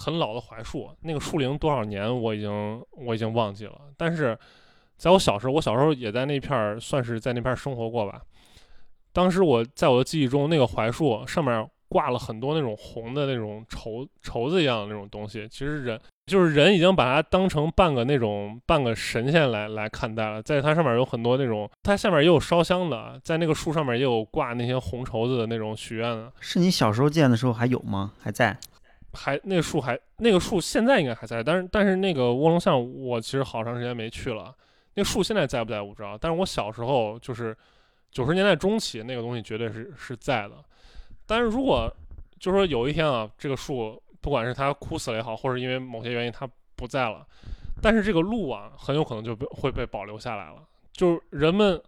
[0.00, 3.78] 很老的槐树，那个树龄多少年我已经我已经忘记了。
[3.98, 4.36] 但是，
[4.96, 8.22] 在我小时候，我小时候也在那片儿，算是在那片儿生活过吧。
[9.12, 15.46] 当时我在我的记忆中，那个槐树上面挂了很多那种红的那种绸绸子一样的那种东西。
[15.48, 20.40] 其实人就是人已经把它当成半个那种半个神仙来来看待了。
[20.40, 26.32] 在它上面有很多那种，它下面也有烧香的，在那个树上面也有挂那些红绸子的那种许愿的。
[26.40, 28.12] 是你小时候见的时候还有吗？
[28.20, 28.56] 还在？
[29.12, 34.54] 还那个树还那个树现在应该还在，但是但是那个卧龙巷我其实好长时间没去了。
[34.94, 37.56] 那个树现在在不在我不知道，但是我小时候就是
[38.10, 40.54] 九十年代中期那个东西绝对是是在的。
[41.26, 41.92] 但是如果
[42.38, 47.26] 就是说有一天啊，这个树不管是它枯死了也好，或者因为某些原因它不在了，
[47.80, 50.62] 但是这个路啊很有可能就被会被保留下来了。
[50.92, 51.80] 就是人们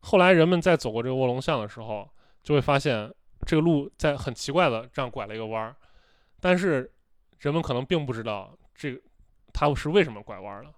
[0.00, 2.08] 后来人们在走过这个卧龙巷的时候，
[2.42, 3.12] 就会发现
[3.46, 5.76] 这个路在很奇怪的这样拐了一个弯儿，
[6.40, 6.90] 但是
[7.40, 9.00] 人们可能并不知道这个
[9.52, 10.72] 它是为什么拐弯了。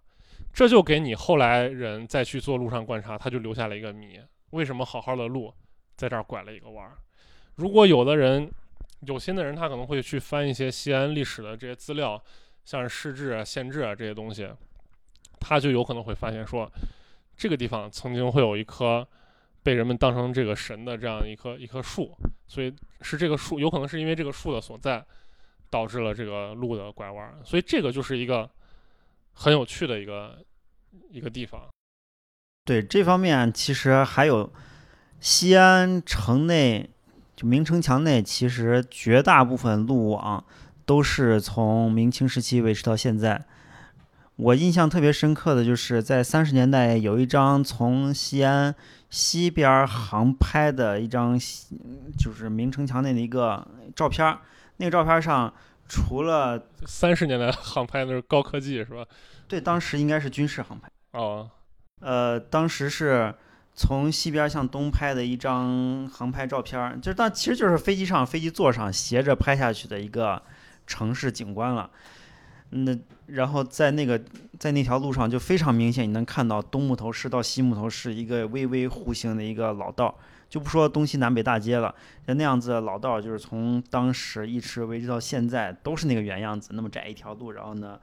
[0.53, 4.21] 这就给你后来人再去做路上观察，他就留下了一个谜：
[4.51, 5.53] 为什么好好的路
[5.97, 6.97] 在这儿拐了一个弯儿？
[7.57, 8.51] 如果有的人
[9.07, 12.21] 有心的人，他可能会去翻一些西安历史的这些资料，
[12.65, 14.51] 像是市志啊、县志啊这些东西，
[15.39, 16.69] 他就有可能会发现说，
[17.37, 19.07] 这个地方曾经会有一棵
[19.63, 22.17] 被人们当成这个神的这样一棵一棵树，
[22.49, 25.05] 所以是这个树，有可能是因为这个树的所在，
[25.71, 27.33] 导致了这个路的拐弯。
[27.45, 28.51] 所以这个就是一个。
[29.33, 30.37] 很有趣的一个
[31.09, 31.63] 一个地方。
[32.67, 34.53] 对这方面，其实还有
[35.19, 36.91] 西安城内，
[37.37, 40.45] 就明城墙内，其实绝大部分路网
[40.85, 43.43] 都是从明清时期维持到现在。
[44.37, 48.75] 我印象特别深刻的就是在三十年代有一张从西安
[49.09, 51.39] 西边航拍的一张，
[52.19, 54.37] 就是明城墙内的一个照片
[54.81, 55.53] 那个照片上。
[55.93, 59.05] 除了三十年代航拍那是高科技是吧？
[59.49, 60.89] 对，当时应该是军事航拍。
[61.19, 61.51] 哦，
[61.99, 63.35] 呃，当时是
[63.75, 70.41] 从西边向东拍的一张航拍照片，就是当其实就是飞机上飞机座上斜着拍下去的一个
[70.87, 71.91] 城市景观了。
[72.69, 74.23] 那然后在那个
[74.61, 80.17] 在那条路上就非常明显，你能看到东木头市到西木头市一个微微弧形的一个老道。
[80.51, 81.95] 就不说东西南北大街了，
[82.27, 87.99] 像那样子老道，就是从当时一直维持到现在都是那个原样子，那么窄一条路，然后呢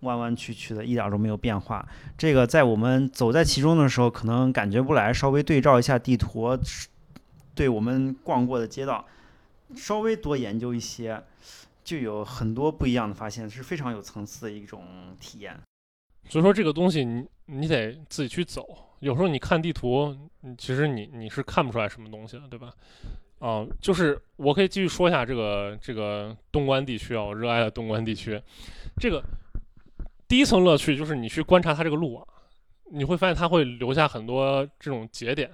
[0.00, 1.84] 弯弯曲曲的，一点都没有变化。
[2.16, 6.56] 这个在我们走在其中的时候，可能感觉不来，稍微对照一下地图，
[7.56, 9.04] 对我们逛过的街道
[9.74, 11.20] 稍微多研究一些，
[11.82, 14.84] 就有很多不一样的发现，是非常有层次的一种
[15.18, 15.58] 体验。
[16.28, 18.64] 所以说这个东西你你得自己去走。
[19.00, 20.16] 有时候你看地图，
[20.56, 22.72] 其实你你是看不出来什么东西的，对吧？
[23.38, 28.40] 啊，就是我可以继续说一下这个这个东关地区啊，我热爱的东关地区。
[28.98, 29.22] 这个
[30.28, 32.26] 第一层乐趣就是你去观察它这个路网，
[32.92, 35.50] 你会发现它会留下很多这种节点，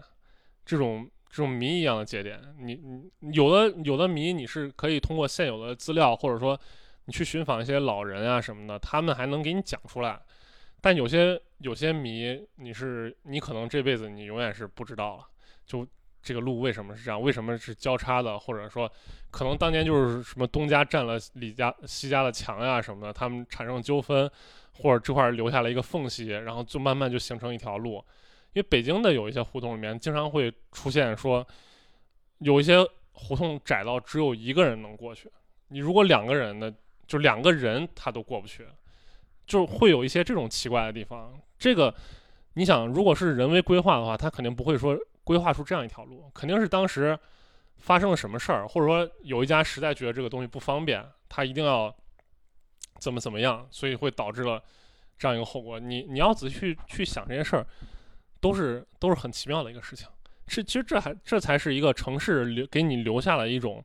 [0.65, 2.41] 这种这种谜一样的节点。
[2.59, 6.59] 你你有的有的谜你是可以通过现有的资料，或者说
[7.05, 10.21] 你去寻访一些老人啊什么的，他们还能给你讲出来。
[10.81, 15.27] 但有些有些谜，你是你可能这辈子你永远是不知道了。
[15.65, 15.87] 就
[16.23, 17.21] 这个路为什么是这样？
[17.21, 18.39] 为什么是交叉的？
[18.39, 18.91] 或者说，
[19.31, 24.31] 可能当年就是什么东家占了李家、西家的墙呀什么的，他们产生纠纷，
[24.73, 28.05] 或者这块留下了一个缝隙，然后就慢慢就形成一条路。
[28.53, 31.47] 因为北京的有一些胡同里面经常会出现说，
[32.39, 32.77] 有一些
[33.13, 35.31] 胡同窄到只有一个人能过去。
[35.69, 36.73] 你如果两个人的，
[37.07, 38.67] 就两个人他都过不去。
[39.47, 41.33] 就会有一些这种奇怪的地方。
[41.59, 41.95] 这个，
[42.55, 47.19] 你想，如果是人为规划的话，他肯定不会说规划出这样一条路，肯定是当时
[47.79, 51.95] 发生了什么事儿，或者说有一家实在觉得这个东西不方便，他一定要
[52.99, 54.63] 怎么怎么样，所以会导致了
[55.19, 55.79] 这样一个后果。
[55.81, 57.67] 你你要仔细去去想这些事儿，
[58.41, 60.09] 都是都是很奇妙的一个事情。
[60.49, 63.85] 是，其实这还这才是一个城市留给你留下了一种，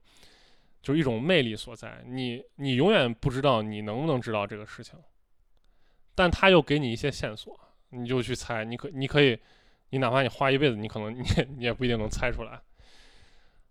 [0.82, 2.04] 就是一种魅力所在。
[2.06, 5.00] 你你永远不知道你能不能知道这个事情。
[6.16, 7.58] 但他又给你一些线索，
[7.90, 9.38] 你就去猜，你可你可以，
[9.90, 12.60] 你哪怕你花一辈子，你可能 你也你也不一定能猜出来。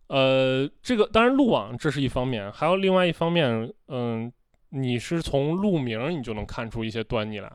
[0.08, 4.32] 呃，这个当然路网这是一方面，还有另外一方面，嗯，
[4.70, 7.52] 你是从路名你就能看出一些端倪来。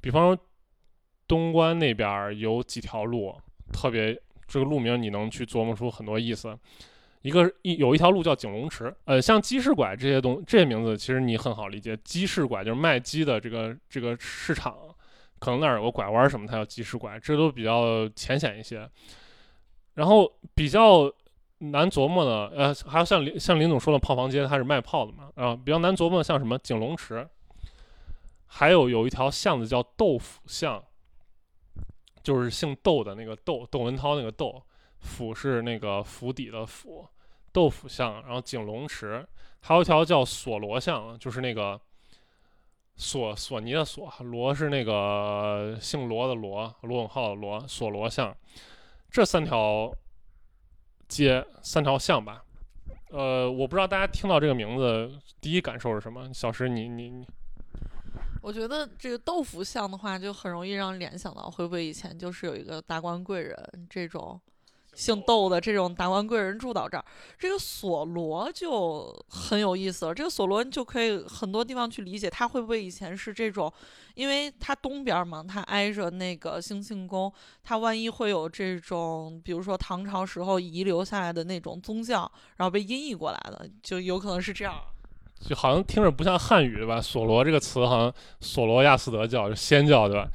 [0.00, 0.44] 比方说
[1.26, 3.34] 东关那边有几条路，
[3.72, 6.58] 特别这个路名你能去琢磨出很多意思。
[7.28, 11.94] 一个一有一条路叫景龙池，呃，像鸡市拐这些东这些名字，其实你很好理解。
[11.98, 14.74] 鸡市拐就是卖鸡的这个这个市场，
[15.38, 18.88] 可能那儿有个拐弯什么，它叫鸡市拐，这都比较浅显一些。
[19.92, 21.12] 然后比较
[21.58, 27.28] 难琢磨的，呃，还有像林像林总说的炮房街，它是卖炮的嘛，啊，比较难琢磨的像什么景龙池，
[28.46, 30.82] 还有有一条巷子叫豆腐巷，
[32.22, 34.62] 就是姓窦的那个窦，窦文涛那个窦。
[35.00, 37.06] 府是那个府邸的府，
[37.58, 39.26] 豆腐巷，然后景龙池，
[39.58, 41.80] 还有一条叫索罗巷，就是那个
[42.94, 48.32] 索索尼的索，罗是那个姓罗的罗，罗永浩的罗，索罗巷，
[49.10, 49.92] 这三条
[51.08, 52.44] 街三条巷吧，
[53.10, 56.32] 呃，我不知道大家听到这个名字第一感受是什么？
[56.32, 57.26] 小石，你你你，
[58.40, 64.40] 我觉得这个豆腐巷的话，就很容易让人联想到，会不会以前就是有一个达官贵人这种。
[64.98, 67.04] 姓窦的这种达官贵人住到这儿。
[67.38, 73.72] 这个索罗就很有意思了，这个索罗你就可以很多地方去理解，他会不会以前是这种，
[74.14, 77.32] 因为它东边嘛，它挨着那个兴庆宫，
[77.62, 84.74] 它万一会有这种，比如说唐朝时候遗留下来的那种宗教，然后被音译过来的，就有可能是这样。
[85.40, 87.00] 就好像听着不像汉语对吧？
[87.00, 90.28] 索罗这个词好像索罗亚斯德教就仙教对吧？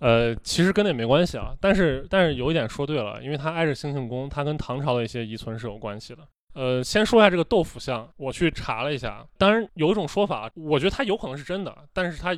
[0.00, 1.54] 呃，其实跟那没关系啊。
[1.60, 6.22] 但是但是有一点说对了，因为它挨着兴庆宫，它跟唐朝的一些遗存是有关系的。
[6.54, 12.34] 呃，先说一下这个豆腐像，我去查了一下，当然有一种说法，我觉得它有可能是真的，但是它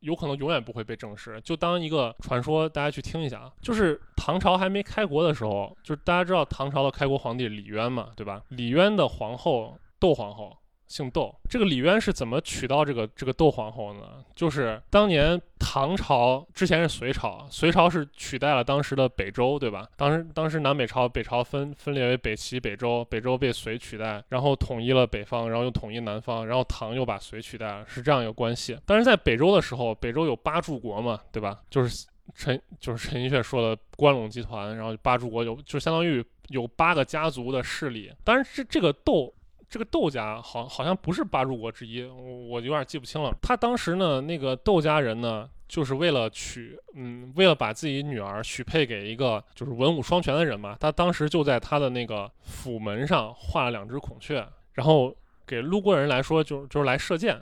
[0.00, 3.52] 有可能永远不会被证实，就当一个传说，大家去听一下啊。
[3.60, 8.42] 就是唐朝还没开国的时候，就是大家知道唐朝的开国皇帝李渊嘛，对吧？
[8.48, 10.56] 李渊的皇后窦皇后。
[10.90, 14.24] 姓窦，这个李渊是怎么娶到这个这个窦皇后呢？
[14.34, 19.88] 就是当年唐朝之前是隋朝，隋朝是取代了当时的北周，对吧？
[19.96, 28.76] 当时当时南北朝，北朝分分裂为北齐、北周，北周被隋取代，然后统一了北方，然后又统一南方，然后唐又把隋取代了，是这样一个关系。
[28.84, 31.60] 但是在北周的时候，北周有八柱国嘛，对吧？
[31.70, 38.12] 就是陈就是陈寅恪说的关陇集团，然后八柱国有就相当于有八个家族的势力。
[38.24, 39.32] 当然，这这个窦。
[39.70, 43.32] 这个窦家好好像不是八柱国之一，我我有点记不清了。
[43.40, 50.76] 他当时呢，那个窦家人呢，就是为了娶，嗯，为了把自己女儿许配给一个就是文武双全的人嘛。
[50.80, 55.14] 他当时就在他的那个府门上画了两只孔雀，然后
[55.46, 57.40] 给路过人来说，就就是来射箭，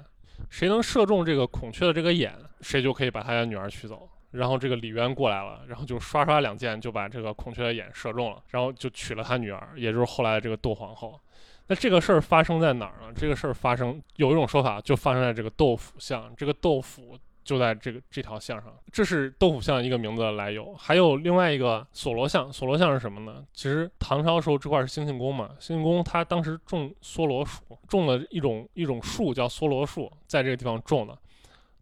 [0.51, 4.07] 谁能射中这个孔雀的这个眼，谁就可以把他的女儿娶走。
[4.33, 11.19] 然后这个李渊过来了，然后就刷刷两箭就把这个孔雀的眼射中了，然后就娶了他女儿，也就是后来这个窦皇后。
[11.69, 13.13] 那这个事儿发生在哪儿呢？
[13.15, 17.15] 这个事儿发生有一种说法，就发生在这个豆腐巷，这个豆腐
[17.45, 20.75] 就在这个这条巷上，这是豆腐巷一个名字的来由。
[20.75, 23.45] 还有另外一个索罗巷，索罗巷是什么呢？
[23.53, 31.19] 其实唐朝时候这块是兴庆宫嘛，兴庆宫它当时种梭罗树，种了一种一种树叫梭罗树，在这个地方种的。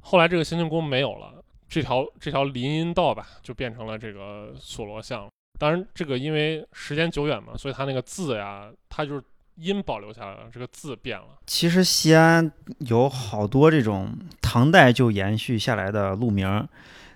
[0.00, 1.34] 后来这个兴庆宫没有了，
[1.68, 5.28] 这条这条林荫道吧，就变成了这个索罗巷。
[5.60, 9.22] 当然这个因为时间久远嘛，所以它那个字呀，它就是。
[9.56, 11.26] 音保留下来了，这个字变了。
[11.46, 12.50] 其实西安
[12.80, 16.66] 有好多这种唐代就延续下来的路名，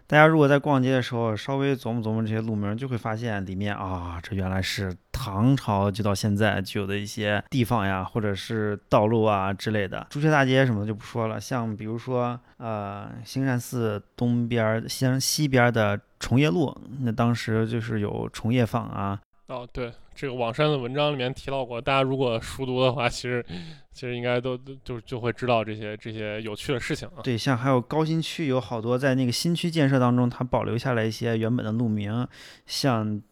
[0.07, 10.07] 大家如果在逛街的时候稍微琢磨琢磨这些路名，就会发现里面啊，这原来是唐朝就到现在就有的一些地方呀，或者是道路啊之类的。
[10.11, 19.21] 朱雀大街什么的就不说了，像比如说呃兴善寺东边、西安西边的崇业路，那当时就是有崇业坊啊。
[19.47, 23.43] 哦，对，这个网山的文章里面提到过，大家如果熟读的话，其实
[23.91, 27.23] 其实应该都都就就会知道这些这些有趣的事情啊。
[27.23, 32.29] 对，像还有高新区有好多在那个新区建设当中，它保留下来一些原本的路名，
[32.67, 33.23] 像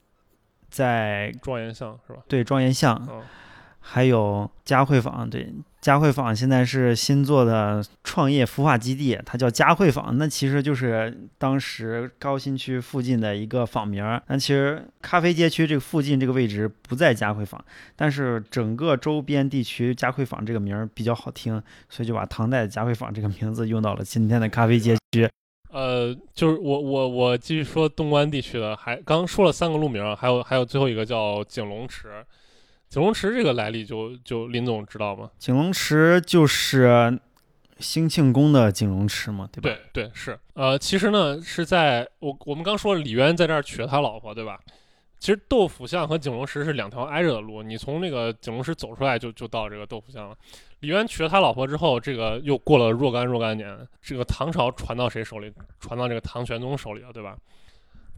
[0.70, 2.20] 在庄严巷是吧？
[2.26, 3.06] 对，庄严巷。
[3.80, 5.50] 还有嘉汇坊，对，
[5.80, 14.22] 嘉汇坊现在是新做的创业孵化基地，它叫嘉汇坊，那其实就是当时高新区附近的一个坊名儿。
[14.26, 17.64] 但其实咖啡街区这个附近这个位置不在嘉汇坊，
[17.96, 25.26] 但是整个周边地区嘉汇坊这个名儿比较好听，所以就把唐代的嘉汇坊这个名字用到了今天的咖啡街区。
[25.70, 32.08] 呃，就是我我我继续说东关地区的，还刚说了三个路名，还有还有最后一个叫景龙池。
[32.88, 35.30] 景龙池这个来历就就林总知道吗？
[35.38, 37.20] 景龙池就是
[37.78, 39.80] 兴庆宫的景龙池嘛，对吧？
[39.92, 40.38] 对对是。
[40.54, 44.58] 呃，其实呢是在我我们刚说李渊在这儿娶了他老婆，对吧？
[45.18, 50.36] 其实豆腐巷和景龙池是两条挨着的路，你从那个景龙池走出来就就到这个豆腐巷了。
[50.80, 55.52] 李渊娶了他老婆之后，这个又过了若干若干年，这个唐朝传到谁手里？
[55.80, 57.36] 传到这个唐玄宗手里了，对吧？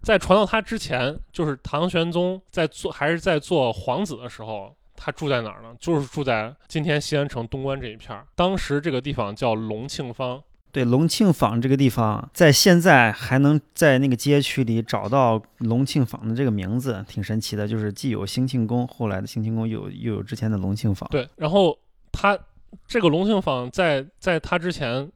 [0.02, 5.74] 在传到他之前，就是唐玄宗在做还是在做皇子的时候，他住在哪儿呢？
[5.78, 8.26] 就是住在今天西安城东关这一片儿。
[8.34, 10.42] 当时这个地方叫隆庆坊。
[10.72, 17.66] 对，隆庆坊这个地方，在现在还能在那个街区里找到隆庆坊的这个名字，挺神奇的。
[17.66, 21.08] 就是既有兴庆宫，后来的兴庆宫又又有之前的隆庆坊。
[21.10, 21.76] 对，然后
[22.12, 22.38] 他
[22.86, 25.10] 这个隆庆坊在在他之前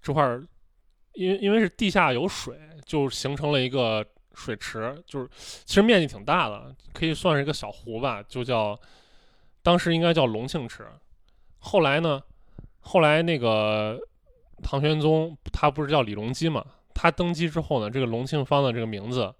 [0.00, 0.46] 这块儿，
[1.14, 4.02] 因为因为是地下有水，就形成了一个。
[4.34, 5.28] 水池就是，
[5.64, 8.78] 其实面积挺大的，可以算是一个小湖吧，就叫
[9.62, 10.86] 当时应该叫隆庆池。
[11.58, 12.22] 后来呢，
[12.80, 13.98] 后来那个
[14.62, 16.64] 唐玄宗他不是叫李隆基嘛？
[16.94, 19.34] 他登基之后呢，这个隆庆坊的这个名字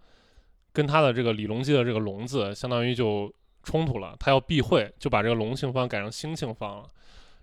[0.73, 3.33] 跟他的这个李隆基的这个隆字相当于就
[3.63, 6.87] 冲突了，他要避讳，就把这个隆庆坊改成兴庆坊了。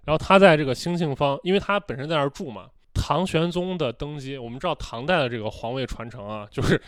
[0.06, 6.80] 然后他在这个兴庆坊，因为他本身在那儿住嘛，唐玄宗的登基，我们知道唐代的这个皇位传承啊，就是。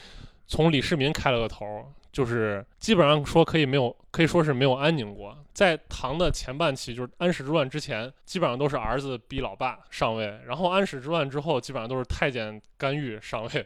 [0.49, 5.37] 从李世民开了个头，就是基本上说可以没有，可以说是没有安宁过。
[5.53, 13.65] 在唐的前半期，就是安史之乱之前，基本上都是儿子逼老爸上位，然后安史之乱之后，基本上都是太监干预上位。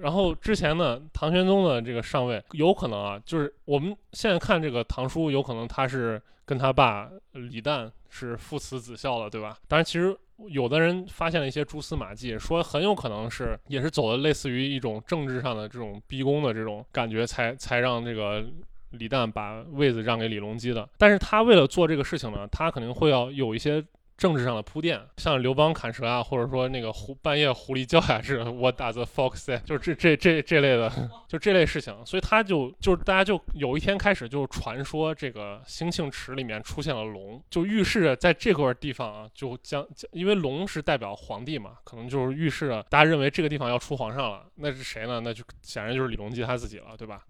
[0.00, 9.56] 然后之前呢，唐玄宗的这个上位有可能啊，就是我们现在看这个唐书，有可能他是跟他爸李旦是父慈子孝的，对吧？
[9.68, 10.16] 当然，其实
[10.48, 18.44] 有的人发现了一些蛛丝马迹，说很有可能是也是走的类似于一种政治上的这种逼宫的这种感觉，才才让这个
[18.90, 20.88] 李旦把位子让给李隆基的。
[20.98, 23.84] 但是他为了做这个事情呢，他肯定会要有一些。
[24.16, 29.58] 政治上的铺垫，像刘邦砍蛇啊，或者说那个狐半夜狐狸叫呀，是 What does the fox say？
[29.64, 45.20] 就是这这这这类的，就这类事情，所以他就就是大家就有一天开始就传说这个兴庆池里面出现了龙，就预示着在这块地方啊，就将因为龙是代表皇帝嘛，可能就是预示着大家认为这个地方要出皇上了，那是谁呢？
[45.20, 47.22] 那就显然就是李隆基他自己了，对吧？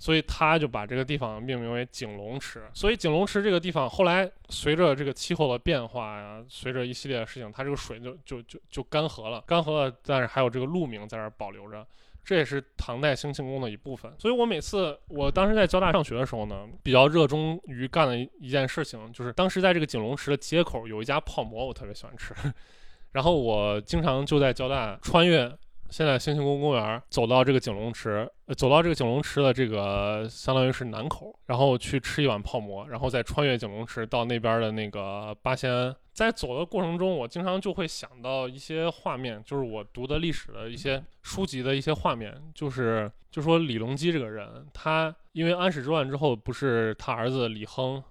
[0.00, 2.64] 所以他就把这个地方命名为景龙池。
[2.72, 11.86] 所以景龙池这个地方后来随着这个气候的变化呀，随着一系列的事情，它这个水就就就就干涸了，干涸了，但是还有这个路名在这儿保留着，
[12.24, 14.10] 这也是唐代兴庆宫的一部分。
[14.18, 22.34] 所以我每次我当时在交大上学的时候呢，比较热衷于干的一件事情，就是当时在这个景龙池的街口有一家泡馍，我特别喜欢吃，
[23.12, 25.54] 然后我经常就在交大穿越。
[25.90, 35.94] 现在兴庆宫公园走到这个景龙池，走到这个景龙池的这个相当于是南口，然后去吃一碗泡馍，然后再穿越景龙池到那边的那个八仙庵。
[36.12, 48.02] 在走的过程中，我经常就会想到一些画面，就是我读的历史的一些书籍的一些画面，就是就说李隆基这个人，他因为安史之乱之后，不是他儿子李亨。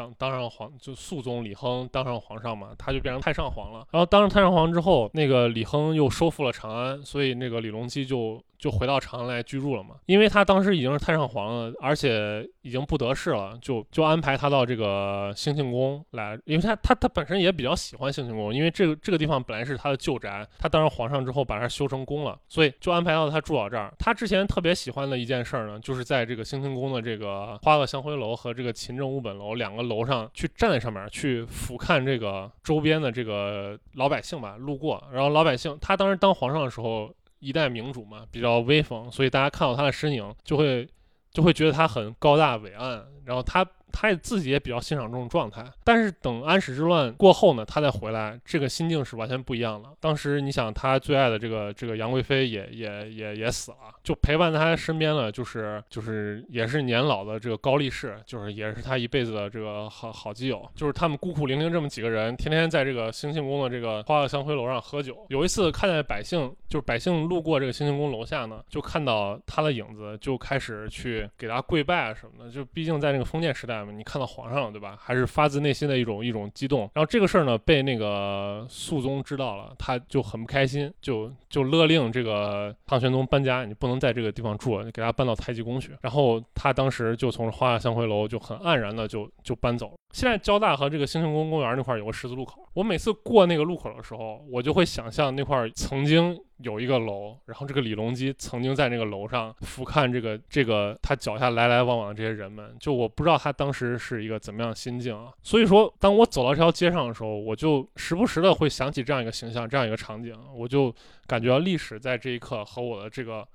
[0.00, 3.86] 当当上皇就肃宗李亨当上皇上嘛，他就变成太上皇了。
[3.90, 8.40] 然后当上太上皇之后，那个李亨又收复了长安，所以那个李隆基就。
[8.60, 23.90] 就回到长安来居住了嘛，因为他当时已经是太上皇了，而且已经不得势了，就就安排他到这个兴庆宫来，因为他他他本身也比较喜欢兴庆宫，因为这个这个地方本来是他的旧宅，他当上皇上之后把它修成宫了，所以就安排到他住到这儿。
[23.98, 37.10] 他之前特别喜欢的一件事儿呢，就是在这个兴庆宫的这个花萼香辉楼和这个勤政务本楼两个楼上去站在上面去俯瞰这个周边的这个老百姓吧，路过，然后老百姓他当时当皇上的时候。
[37.40, 40.88] 一代明主嘛，比较威风，所以大家看到他的身影，就会
[41.32, 43.66] 就会觉得他很高大伟岸，然后他。
[43.92, 49.88] 他也自己也比较欣赏这种状态，但是等安史之乱过后呢，他再回来，这个心境是完全不一样的。
[50.00, 65.26] 当时你想，他最爱的这个这个杨贵妃也也也也死了，就陪伴在他身边的，就是就是也是年老的这个高力士，就是也是他一辈子的这个好好基友，就是他们孤苦伶仃这么几个人，天天在这个兴庆宫的这个花萼香辉楼上喝酒。
[65.28, 72.50] 有一次看见百姓，就是百姓路过这个兴庆宫楼下呢，就看到他的影子，就开始去给他跪拜啊什么的。
[72.50, 73.79] 就毕竟在那个封建时代。
[73.84, 74.96] 你看到皇上了，对吧？
[75.00, 76.80] 还是发自内心的一种一种激动。
[76.94, 85.92] 然后这个事儿呢，被那个肃宗知道了，他就很不开心，就就勒令这个唐玄宗搬家，你不能在这个地方住，你给他搬到太极宫去。
[86.00, 89.92] 然后他当时就从花下香辉楼就很黯然的就就搬走。
[90.12, 105.32] 现在交大和这个兴庆宫公园那块有个十字路口，我每次过那个路口的时候，我就会想象那块曾经有一个楼，然后这个李隆基曾经在那个楼上俯瞰这个这个他脚下来来往往的这些人们，就我不知道他当时是一个怎么样的心境啊。
[105.42, 110.94] 所以说，当我走到这条街上的时候，我就时不时的会想起这样一个形象，这样一个场景，我就
[111.26, 113.46] 感觉到历史在这一刻和我的这个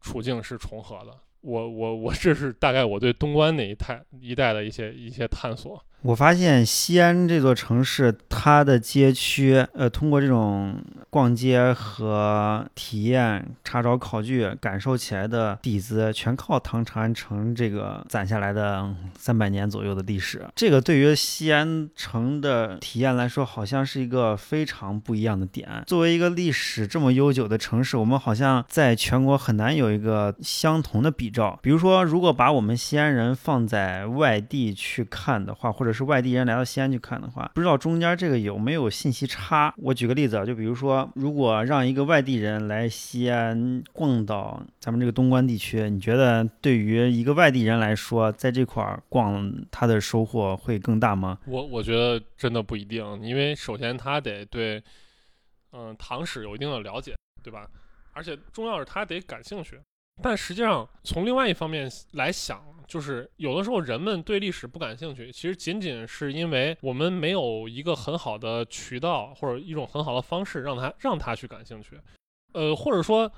[0.00, 1.16] 处境是重合的。
[1.40, 5.80] 我我我，这是大概我对东关那一带一带的一些一些探索。
[6.02, 10.76] 我发现西安这座城市，它的街区，呃，通过这种
[11.10, 18.88] 逛街和体验查找考据，感受起来的底子，全靠唐长安城这个攒下来的
[19.18, 20.46] 三百年左右的历史。
[20.54, 25.82] 这个对于西安城的体验来说，好像是一个非常不一样的点。
[25.84, 31.58] 作为一个历史这么悠久的城市，我们好像在全国很难有一个相同的比照。
[31.60, 39.74] 比如说，如果把我们西安人放在外地去看的话，或者者是外地人来到西安去看的话，不知道中间这个有没有信息差？
[39.78, 51.38] 我举个例子啊，就比如说，如果让一个外地人来西安逛到咱们这个东关地区，你觉得对于一个外地人来说，在这块儿逛，他的收获会更大吗？
[51.46, 54.82] 我我觉得真的不一定，因为首先他得对，
[55.72, 57.66] 嗯，唐史有一定的了解，对吧？
[58.12, 59.78] 而且重要是他得感兴趣。
[60.22, 72.00] 但实际上，从另外一方面来想，就是有的时候人们对历史不感兴趣，其实仅仅是因为我们没有一个很好的渠道或者一种很好的方式让他让他去感兴趣，
[72.54, 73.30] 呃，或者说，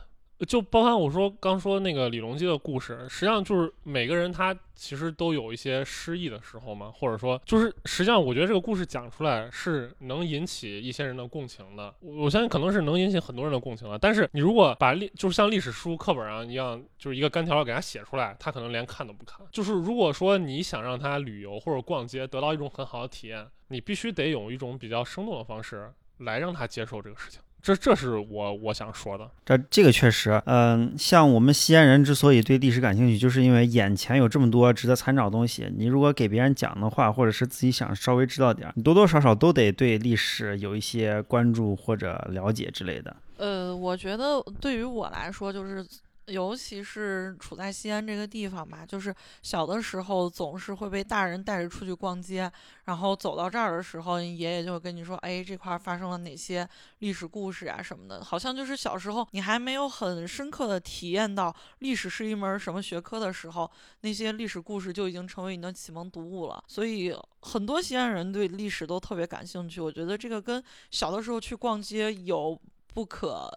[0.47, 13.99] 就包含我说刚说那个李隆基的故事，实际上就是每个人他其实都有一些失意的时候嘛，或者说就是实际上我觉得这个故事讲出来是能引起一些人的共情的，我相信可能是能引起很多人的共情的。
[13.99, 19.47] 但是你如果把历就是像历史书课本上一样，就是一个干条给他写出来，他可能连看都不看。
[19.53, 27.41] 就是如果说你想让他旅游或者逛街得到一种很好的体验，你必须得用一种比较生动的方式来让他接受这个事情。
[27.63, 29.31] 这这是我我想说的。
[29.45, 35.73] 这这个确实，嗯，像我们西安人之所以对历史感兴趣，就是因为眼前有这么多值得参照的东西。
[35.77, 43.15] 你如果给别人讲的话，或者是自己想稍微知道点儿，你多多少少都得对历史有一些关注或者了解之类的。
[43.37, 45.87] 呃，我觉得对于我来说，就是。
[46.31, 52.51] 尤其是处在西安这个地方吧，就是小的时候总是会被大人带着出去逛街，
[52.85, 56.69] 然后走到这儿的时候，爷爷就会跟你说：“哎，这块发生了哪些
[56.99, 63.71] 历史故事啊什么的。”好像就是小时候你还没有很深刻的体验到历史是一门什么学科的时候，
[64.03, 66.63] 那些历史故事就已经成为你的启蒙读物了。
[66.69, 69.81] 所以很多西安人对历史都特别感兴趣。
[69.81, 72.59] 我觉得这个跟小的时候去逛街有
[72.93, 73.51] 不可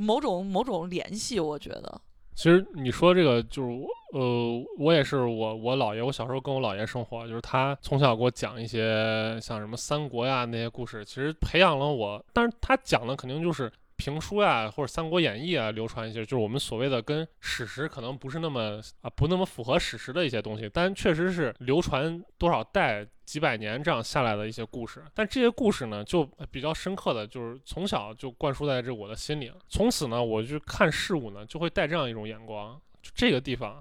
[0.00, 1.40] 某种某种联系。
[1.40, 2.00] 我觉得。
[2.40, 3.68] 其实你说这个就是，
[4.14, 12.24] 呃，我也是我我姥爷，我小时候跟我姥爷生活，就是他从小给我讲一些像什么三国呀那些故事，其实培养了我。
[12.32, 13.70] 但是他讲的肯定就是
[14.00, 23.06] 评书呀或者《三国演义》啊，流传一些就是我们所谓的跟史实可能不是那么啊不那么符合史实的一些东西，但确实是流传多少代。
[23.30, 29.52] 几百年这样下来的一些故事，但这些故事呢，就比较深刻的就是从小就灌输在这我的心里。
[29.68, 33.80] 从此呢，我去看事物呢，就会带这样一种眼光：就这个地方，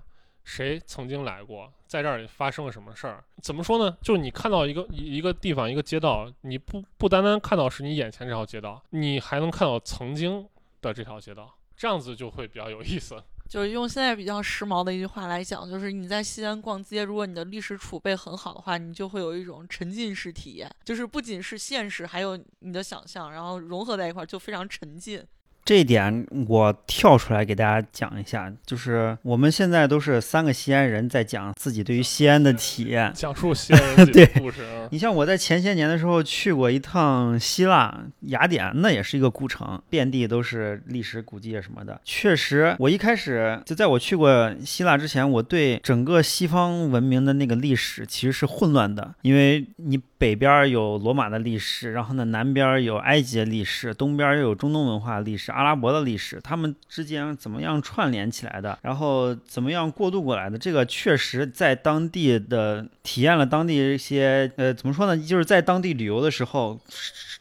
[0.50, 3.24] 谁曾经来过，在这儿发生了什么事儿？
[3.43, 3.95] 怎么说呢？
[4.02, 10.47] 就是你看到一个一个地方一个街道，你不不单单看到是你眼前这条街道，你还能看到曾经
[10.82, 13.16] 的这条街道，这样子就会比较有意思。
[13.47, 25.24] 就是用现在比较时髦的一句话来讲，就是你在西安逛街，如果你的历史储备很好的话，你就会有一种沉浸式体验，就是不仅是现实，还有你的想象，然后融合在一块儿，就非常沉浸。
[25.70, 34.63] 这一点我跳出来给大家讲一下，就是我们现在都是三个西安人在讲自己对于西安的体验，讲述西安人的 故事。
[34.89, 42.01] 你像我在前些年的时候去过一趟希腊雅典，那也是一个古城，遍地都是历史古迹什么的。
[42.03, 55.51] 确实，我一开始就在我去过希腊之前，我对整个西方文明的那个历史其实是混乱的，因为你北边有罗马的历史，然后呢南边有埃及的历史，东边又有中东文化历史。
[55.60, 58.80] 阿拉伯的历史，他们之间怎么样串联起来的？
[58.82, 60.57] 然后怎么样过渡过来的？
[60.57, 65.22] 这个确实在当地的体验了当地一些，呃，怎么说呢？
[65.22, 66.80] 就是在当地旅游的时候，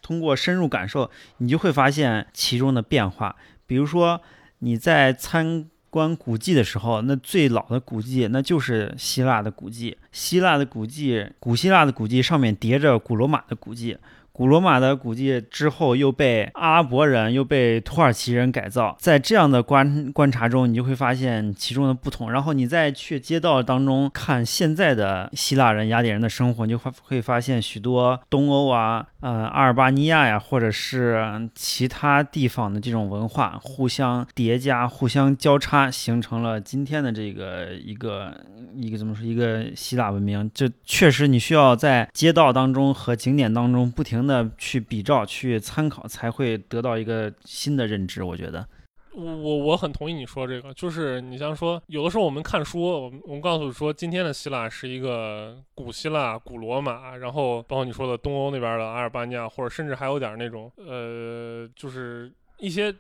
[0.03, 3.37] 通过深入感受，你就会发现其中的变化。
[3.69, 4.21] 比如说
[4.59, 13.97] 你在参观古迹的时候，那最老的古迹那就是希腊的古迹，希腊的古迹，古希腊的古迹上面叠着古罗马的古迹。
[14.39, 22.31] 古罗马的古迹之后又被阿拉伯人又被土耳其人改造，在这样的观观察中，你就会发现其中的不同。
[22.31, 38.33] 然后你再去街道当中看现在的希腊人、雅典人的生活，你就会会发现许多东欧啊、呃阿尔巴尼亚呀，或者是其他地方的这种文化互相叠加、互相交叉，形成了今天的这个一个
[38.77, 40.49] 一个怎么说一个希腊文明。
[40.55, 44.28] 这确实你需要在街道当中和景点当中不停。
[44.29, 48.23] 的去比照、去参考，才会得到一个新的认知。
[48.23, 48.69] 我觉得，
[49.15, 62.95] 我我很同意你说这个，就是你像说，有的时候我们看书，我们我们告诉说，今天的希腊是一个古希腊、古罗马，然后包括你说的东欧那边的阿尔巴尼亚，或者甚至还有点那种呃，就是一些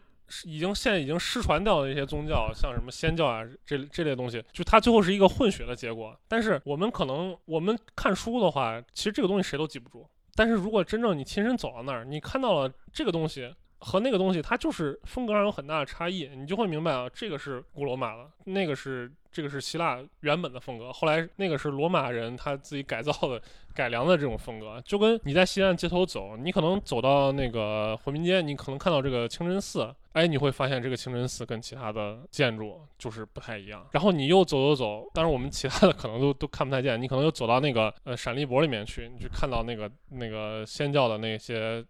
[0.44, 6.18] 已经现在已经失传掉的一些宗教，像什么仙教啊这这类东西，就它最后是一个混血的结果。
[6.26, 10.04] 但是我们可能我们看书的话，其实这个东西谁都记不住。
[10.38, 19.10] 但是如果真正你亲身走到那儿，你看到了这个东西和那个东西，它就是风格上有很大的差异，你就会明白啊，这个是古罗马的，那个是。
[19.30, 23.40] 这个是希腊原本的风格，后来那个是罗马人他自己改造的、
[23.78, 33.86] 改良的这种风格，就跟你在西安街头走，你可能走到那个回民街，你可能看到这个清真寺，哎，你会发现这个清真寺跟其他的建筑就是不太一样。
[33.92, 41.84] 然后你又走走走，当然我们其他的可能都都看不太见，你可能又走到那个呃闪立博里面去，你去看到那个那个仙教的那些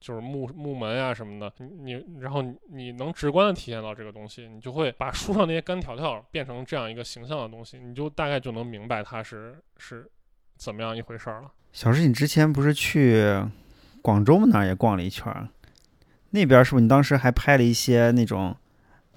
[0.00, 6.62] 就是木木门啊什么的，你你然后你能直观的体验到这个东西，你就会把书上那些干条条变成。
[6.64, 10.08] 这样一个形象的东西，你就大概就能明白它是是
[10.62, 11.50] 怎么样一回事儿了。
[11.72, 13.44] 小石，你之前不是去
[14.00, 15.48] 广州那儿也逛了一圈儿？
[16.30, 18.56] 那边是不是你当时还拍了一些那种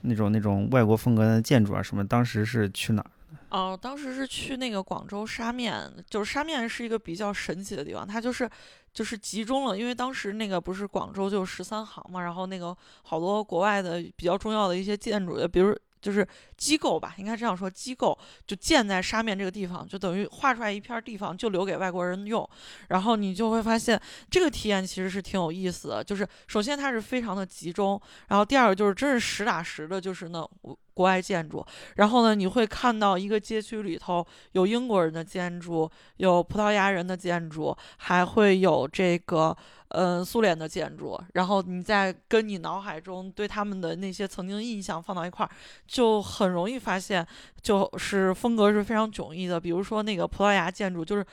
[0.02, 2.04] 那种那种外国风格的建筑啊什么？
[2.04, 3.12] 当时是去哪儿？
[3.50, 5.80] 哦，当时是去那个广州沙面，
[6.10, 8.50] 就是沙面是一个比较神奇的地方，它就是
[8.92, 15.78] 就是集中了，因为当时那个不是广州就十三行嘛，然后那个好多国外的比较重要的一些建筑，比如。
[16.06, 16.26] 就是
[16.56, 22.48] 机构吧，应该这样说，机构就建在沙面这个地方，就等于画出来一片地方，就留给外国人用。
[22.90, 24.00] 然后你就会发现，
[24.30, 26.04] 这个体验其实是挺有意思的。
[26.04, 30.48] 就是首先它是非常的集中，然后第二个就是真是实打实的，就是那
[30.94, 31.66] 国外建筑。
[31.96, 39.58] 然后呢，你会看到一个街区里头有英国人的建筑，有葡萄牙人的建筑，还会有这个。
[39.98, 45.50] 嗯，苏联的建筑，然后你再跟你脑海中对他们的那些曾经印象放到一块儿，
[45.88, 47.26] 就很容易发现，
[47.62, 49.58] 就是风格是非常迥异的。
[49.58, 51.26] 比如说那个葡萄牙建筑，就是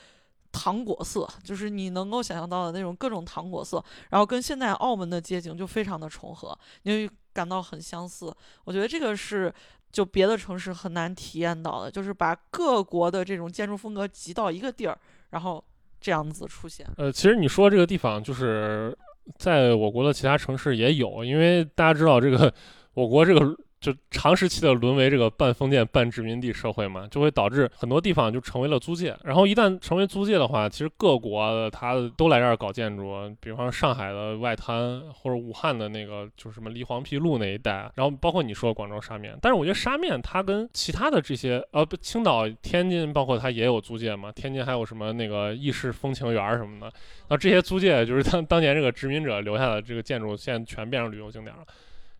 [0.52, 8.32] 糖果色，就是你能够想象到的那种各种糖果色，然后跟现在澳门的街景就非常的重合，你会感到很相似。
[8.62, 9.52] 我觉得这个是
[9.90, 14.96] 就别的城市很难体验到的，就是把各国的这种建筑风格集到一个地儿，
[15.30, 15.62] 然后。
[16.02, 18.94] 这样子出现，呃，其实你说这个地方就是
[19.38, 22.52] 在我国的其他城市也有，因为大家知道这个
[22.92, 23.56] 我国这个。
[23.82, 29.14] 就长时期的沦为这个半封建半殖民地社会嘛，就会导致很多地方就成为了租界。
[29.24, 39.36] 然后一旦成为租界的话，其实各国它都来这儿搞建筑，比方上海的外滩或者武汉的那个就是什么梨黄陂路那一带，然后包括你说广州沙面。
[39.42, 44.30] 但是我觉得沙面它跟其他的这些呃青岛、天津，包括它也有租界嘛。
[44.30, 46.92] 天津还有什么那个意式风情园什么的，
[47.28, 51.64] 那这些租界就是当当年这个殖民者留下的这个建筑，现在全变成旅游景点了。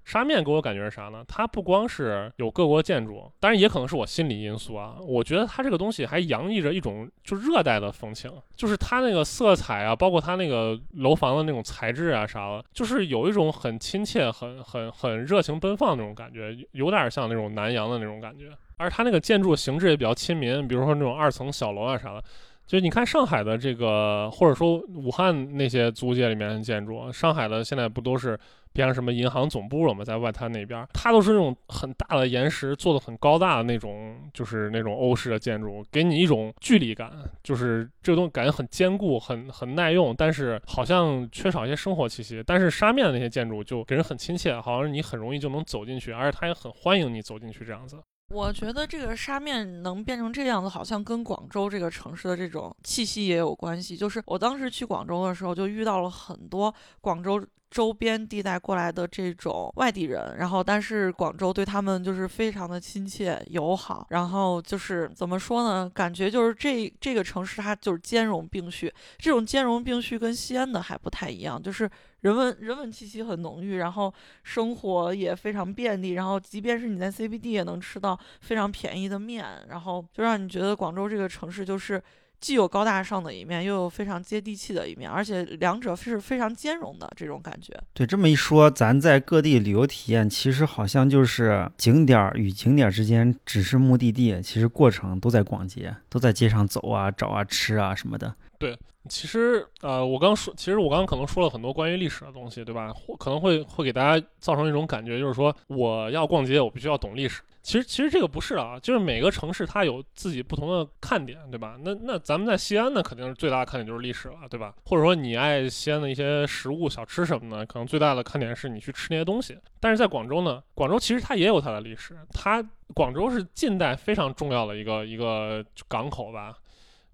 [0.05, 1.25] 沙面给我感觉是啥呢？
[1.29, 4.97] 它不光是有各国建筑，当然也可能是我心理因素啊。
[5.01, 18.47] 我觉得它这个东西还洋溢着一种就热带的风情，就是它那个色彩啊，包括它那个楼房的那种材质啊啥的，就是有一种很亲切、很很很热情奔放的那种感觉，有点像那种南洋的那种感觉。
[18.79, 22.23] 而它那个建筑形制也比较亲民，比如说那种二层小楼啊啥的。
[22.65, 28.39] 就你看上海的这个，或者说武汉那些租界里面的建筑，上海的现在不都是？
[28.73, 37.13] 变成什么银行总部了嘛，在外滩那边，它都是那种很大的岩石做的很高大的那种，就是那种欧式的建筑，给你一种距离感，
[37.43, 42.43] 就是这个东西感觉很坚固、很很耐用，但是好像缺少一些生活气息。
[42.47, 47.99] 但是沙面的那些建筑就给人很亲切，好像你很容易就能走进去，而且它也很欢迎你走进去这样子。
[48.31, 53.95] 我觉得这个沙面能变成这样子，好像跟广州这个城市的这种气息也有关系。
[53.97, 57.45] 就是我当时去广州的时候，就遇到了很多广州。
[57.73, 65.91] 周边地带过来的这种外地人，然后但是广州对他们就是非常的亲切友好，然后就是怎么说呢？
[65.95, 74.13] 感觉就是这这个城市它就是兼容并蓄，这种兼容并蓄跟西安的还不太一样，就是人文人文气息很浓郁，然后
[74.43, 82.03] 生活也非常便利，然后即便是你在 CBD 也能吃到非常便宜的面，然后就让你觉得广州这个城市就是。
[82.43, 87.73] 既有高大上的一面，又有非常接地气的一面，而且两者是非常兼容的这种感觉。
[87.95, 98.35] 对，这么一说，咱在各地旅游体验，其实好像就是景点儿与景点儿之间只是目的地，其实过程都在逛街，都在街上走啊、找啊、吃啊什么的。
[98.59, 98.77] 对，
[99.09, 102.93] 其实呃，我刚说，其实我刚刚可能说了很多关于历史的东西，对吧？
[103.21, 107.41] 可能会会给大家造成一种感觉，就是说我要逛街，我必须要懂历史。
[107.63, 111.79] 其实，其实这个不是啊，就是每个城市它有自己不同的看点，对吧？
[111.85, 114.75] 那那咱们在西安呢，肯定是最大的看点就是历史了，对吧？
[114.85, 119.57] 或者说你爱西安的一些食物小吃什么的，可能最大的看点是你去吃那些东西。
[119.79, 122.61] 但是在广州呢，广州其实它也有它的历史，它
[122.95, 126.59] 广州是近代非常重要的一个一个港口吧，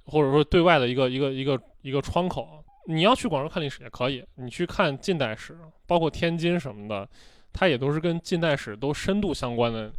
[0.06, 2.64] 或者说对外的一个一个一个一个窗口。
[2.86, 5.54] 你要去广州看历史也可以，你去看近代史，
[5.86, 7.06] 包括天津什么的，
[7.52, 9.92] 它也都是跟近代史都深度相关的。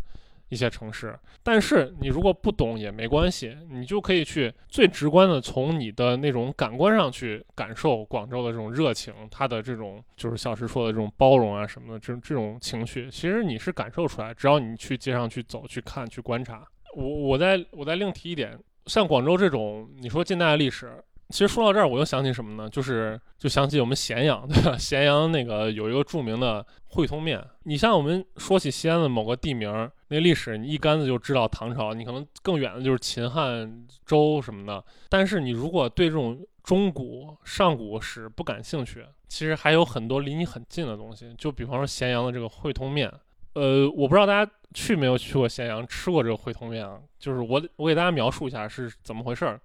[0.49, 16.63] 一些城市，但是你如果不懂也没关系，你就可以去最直观的从你的那种感官上去感受广州的这种热情，它的这种就是小石说的这种包容啊什么的，这种这种情绪，其实你是感受出来，只要你去街上去走、去看、去观察。
[16.95, 20.91] 我我再我再另提一点，像广州这种，你说近代的历史。
[21.29, 22.67] 其实说到这儿，我又想起什么呢？
[22.67, 24.75] 就是就想起我们咸阳，对吧？
[24.75, 27.39] 咸阳那个有一个著名的汇通面。
[27.65, 34.83] 你像我们说起西安的某个地名，那历史你一竿子就知道唐朝，你可能更远的就是秦汉周什么的。
[35.07, 41.33] 但是你如果对这种中古上古史不感兴趣，其实还有很多离你很近的东西。
[41.37, 43.11] 就比方说咸阳的这个汇通面，
[43.53, 46.99] 呃，我不知道大家去没有去过咸阳，吃过这个汇通面啊？
[47.19, 49.59] 就是我我给大家描述一下是怎么回事儿。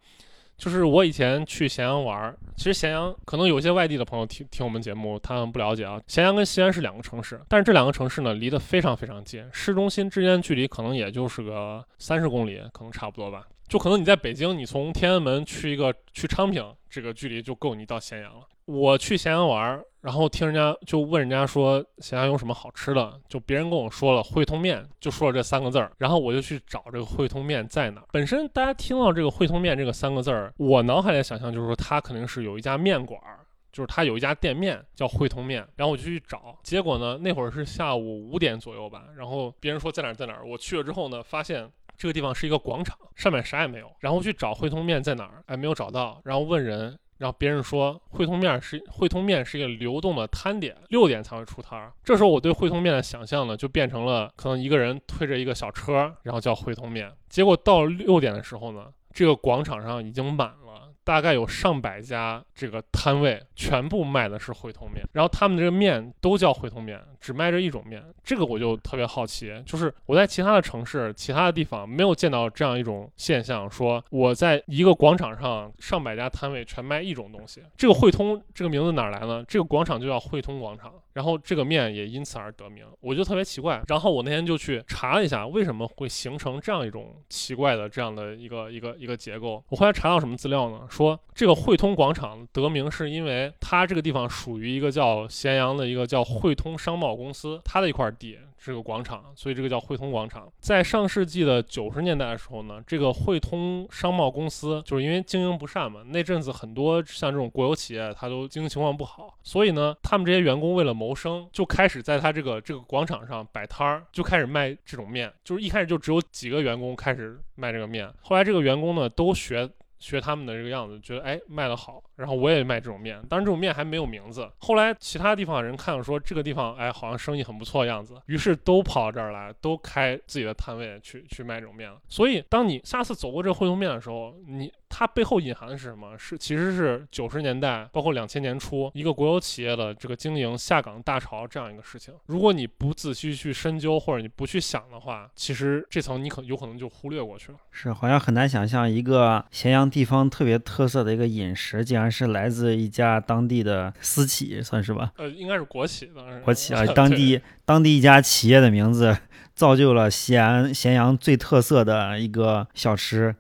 [0.57, 6.01] 就是我以前去咸阳玩，其实咸阳可能有些外地的朋友听听我们节目，他们不了解啊。
[6.07, 13.47] 咸阳跟西安是两个城市，但是这两个城市呢离得非常非常近，市中心之间距离可能也就是个三十公里，可能差不多吧。
[13.67, 18.47] 就可能你在北京，你从天安门去一个去昌平，这个距离就够你到咸阳了。
[18.67, 28.07] 我去咸阳玩，然后听人家就问人家说咸阳有什么好吃的，就别人跟我说了汇通面，就说了这三个字儿，然后我就去找这个汇通面在哪儿。
[28.13, 33.41] 本身大家听到这个汇通面这个三个字儿，我脑海里想象就是说它肯定是有一家面馆儿。
[33.73, 51.91] 就是它有一家店面叫汇通面，然后我就去找，结果呢那会儿是下午五点左右吧，然后别人说在哪儿在哪儿，我去了之后呢，发现这个地方是一个广场，上面啥也没有，然后去找汇通面在哪儿，哎没有找到，然后问人，然后别人说汇通面是汇通面是一个流动的摊点，六点才会出摊儿。
[52.05, 57.11] 这时候我对汇通面的想象呢，就变成了可能一个人推着一个小车，然后叫汇通面。
[57.31, 60.84] 结果到六点的时候呢，这个广场上已经满了。
[61.05, 68.03] 大概有上百家这个摊位，全部卖的是汇通面，然后他们这个面都叫汇通面，只卖这一种面。
[68.25, 77.63] 这个我就特别好奇，就是我在其他的城市、其他的地方没有见到这样一种现象，说我在一个广场上上百家摊位全卖一种东西。
[77.77, 79.45] 这个汇通这个名字哪来呢？
[79.47, 83.83] 这个广场就叫汇通广场，然后这个面也因此而得名，我就特别奇怪。
[83.89, 89.65] 然后我那天就去查了一下，为什么会形成这样一种奇怪的这样的一个一个一个结构。
[89.69, 90.87] 我后来查到什么资料呢？
[90.91, 98.39] 说这个汇通广场得名是因为它这个地方属于一个叫咸阳的一个叫汇通商贸公司，它的一块地。
[98.65, 100.51] 这个广场，所以这个叫汇通广场。
[100.59, 115.31] 在上世纪的九十年代的时候呢，这个汇通商贸公司就是因为经营不善嘛，那阵子很多像这种国有企业，它都经营情况不好，所以呢，他们这些员工为了谋生，就开始在他这个这个广场上摆摊儿，就开始卖这种面。
[115.45, 119.69] 就是一开始就只有几个员工开始卖这个面，后来这个员工呢都学。
[119.97, 124.51] 学他们的这个样子，觉得哎卖得好，然后我也卖这种面，当然这种面还没有名字。
[124.59, 131.99] 后来其他地方的人看了说这个地方哎好像生意很不错的样子，于是都跑到这儿来，都开自己的摊位去去卖这种面了。
[132.09, 134.73] 所以当你下次走过这个汇通面的时候，你。
[134.97, 136.17] 它背后隐含的是什么？
[136.17, 142.15] 是其实是九十年代，包括两千年初，一个国有企业的这个经营下岗大潮这样一个事情。
[142.27, 147.59] 如果你不仔细去深究，或者你不去想的话，其实这层你可有可能就忽略过去了。
[147.73, 155.13] 是，好像很难想象一个咸阳地方特别特色的一个饮食，竟然是来自一家当地的私企，算是吧？
[155.17, 159.17] 呃，应该是国企，当然国企啊， 当地当地一家企业的名字，
[159.55, 163.35] 造就了西安咸阳最特色的一个小吃。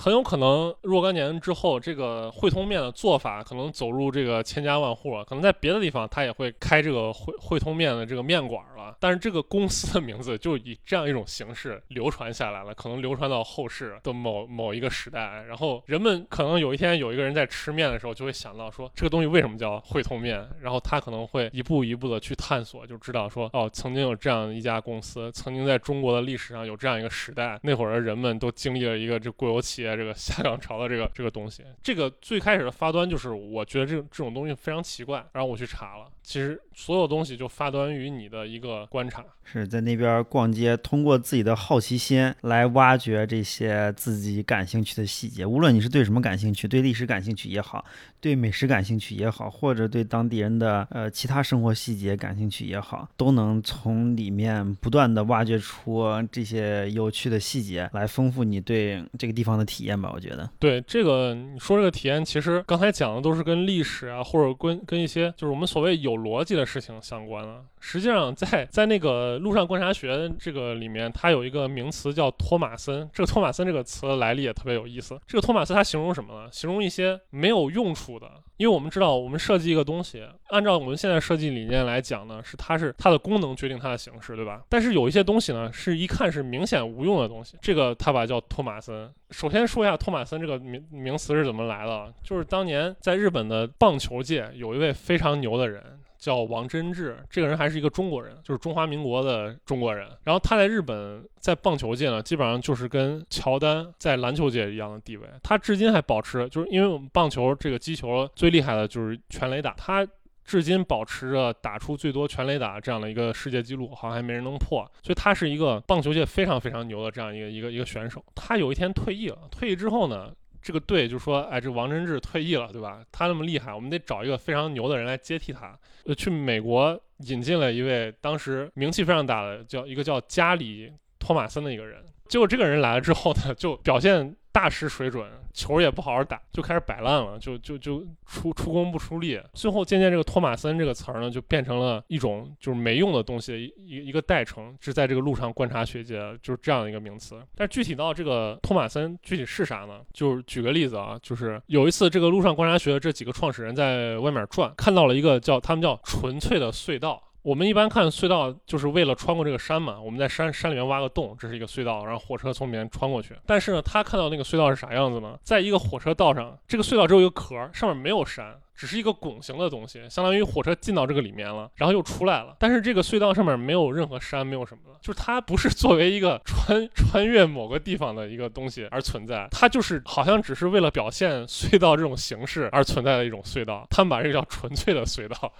[0.00, 5.24] 很有可能若干年之后，这个汇通面的做法可能走入这个千家万户了。
[5.24, 8.96] 可能在别的地方，他也会开这个汇汇通面的这个面馆了。
[9.00, 15.42] 但是这个公司的名字就以这样一种形式流传下来了，可能流传到后世的某某一个时代。
[15.48, 20.48] 然后人们可能有一天有一个人在吃面的时候，就会想到说这个东西为什么叫汇通面？
[20.60, 29.87] 然后他可能会一步一步的去探索，就知道说哦，曾经有这样一家公司，曾经在中国的历史上有这样一个时代，那会儿的人们都经历了一个这国有企业。
[29.96, 36.08] 这个下岗潮的这个这个东西，这个最开始的发端就是，我觉得这这种东西非常奇怪，然后我去查了。
[36.22, 45.44] 其实所有东西就发端于你的一个观察，是在那边逛街，通过自己的好奇心来挖掘这些自己感兴趣的细节。
[45.44, 47.84] 无论你是对什么感兴趣，对历史感兴趣也好，
[48.20, 60.12] 对美食感兴趣也好，或者对当地人的呃其他生活细节感兴趣也好，都能从里面不断的挖掘出这些有趣的细节，来丰富你对这个地方的体验吧。
[60.14, 66.16] 我觉得，对这个你说这个体验，其实刚才讲的都是跟历史啊，或者跟跟一些就是我们所谓有。
[66.18, 67.64] 逻辑的事情相关了。
[67.80, 73.08] 实际上，在在那个陆上观察学这个里面，它有一个名词叫托马森。
[73.12, 75.18] 这个托马森这个词的来历也特别有意思。
[75.26, 76.48] 这个托马斯它形容什么呢？
[76.52, 78.30] 形容一些没有用处的。
[78.58, 84.62] 因为我们知道，我们设计一个东西，按照我们现在设计理念来讲呢，是它是它的功能决定它的形式，对吧？
[84.68, 89.08] 但是有一些东西呢，是一看是明显无用的东西，这个它把叫托马森。
[89.30, 95.97] 首先说一下托马森这个名名词是怎么来的，就是当年在日本的棒球界有一位非常牛的人。
[96.18, 100.08] 叫王贞治，这个人还是一个中国人，就是中华民国的中国人。
[100.24, 105.26] 然后他在日本在棒球界呢，基本上就是跟乔丹在篮球界一样的地位。
[105.42, 110.06] 他至今还保持，就是因为我们棒球这个击球最厉害的就是全垒打，他
[110.44, 114.84] 至今保持着打出最多全垒打这样的一个世界纪录，好像还没人能破。
[115.02, 118.24] 所以他是一个棒球界非常非常牛的这样一个一个一个选手。
[118.34, 120.32] 他有一天退役了，退役之后呢？
[120.68, 123.02] 这个队就说，哎，这王贞治退役了，对吧？
[123.10, 125.74] 他那么厉害，我们得找一个非常牛的人来接替他。
[126.04, 132.04] 呃，去美国引进了一位当时名气非常大的，叫一个叫加里托马森的一个人。
[132.28, 147.40] 结果这个人来了之后呢，就表现大失水准，球也不好好打，就开始摆烂了，就就就出出工不出力，最后渐渐这个托马森这个词儿呢，就变成了一种就是没用的东西，一一个代称，是在这个路上观察学界就是这样的一个名词。
[147.54, 150.00] 但具体到这个托马森具体是啥呢？
[150.12, 157.22] 就是举个例子啊，就是有一次这个路上观察学的这几个创始人在外面转，看到了一个叫他们叫纯粹的隧道。
[157.48, 159.98] 我们一般看隧道，就是为了穿过这个山嘛。
[159.98, 163.34] 我们在山山里面挖个洞，这是一个隧道，然后火车从里面穿过去。
[163.46, 165.34] 但是呢，他看到那个隧道是啥样子呢？
[165.42, 172.54] 在一个火车道上，这个隧道只有一个壳，上面没有山，只是一个拱形的东西，相当于火车进到这个里面了，然后又出来了。
[172.58, 183.86] 但是这个隧道上面没有任何山，没有什么的，就是它不是作为一个穿 穿越某个地方的一个东西而存在，它就是好像只是为了表现隧道这种形式而存在的一种隧道。
[183.88, 185.50] 他们把这个叫纯粹的隧道。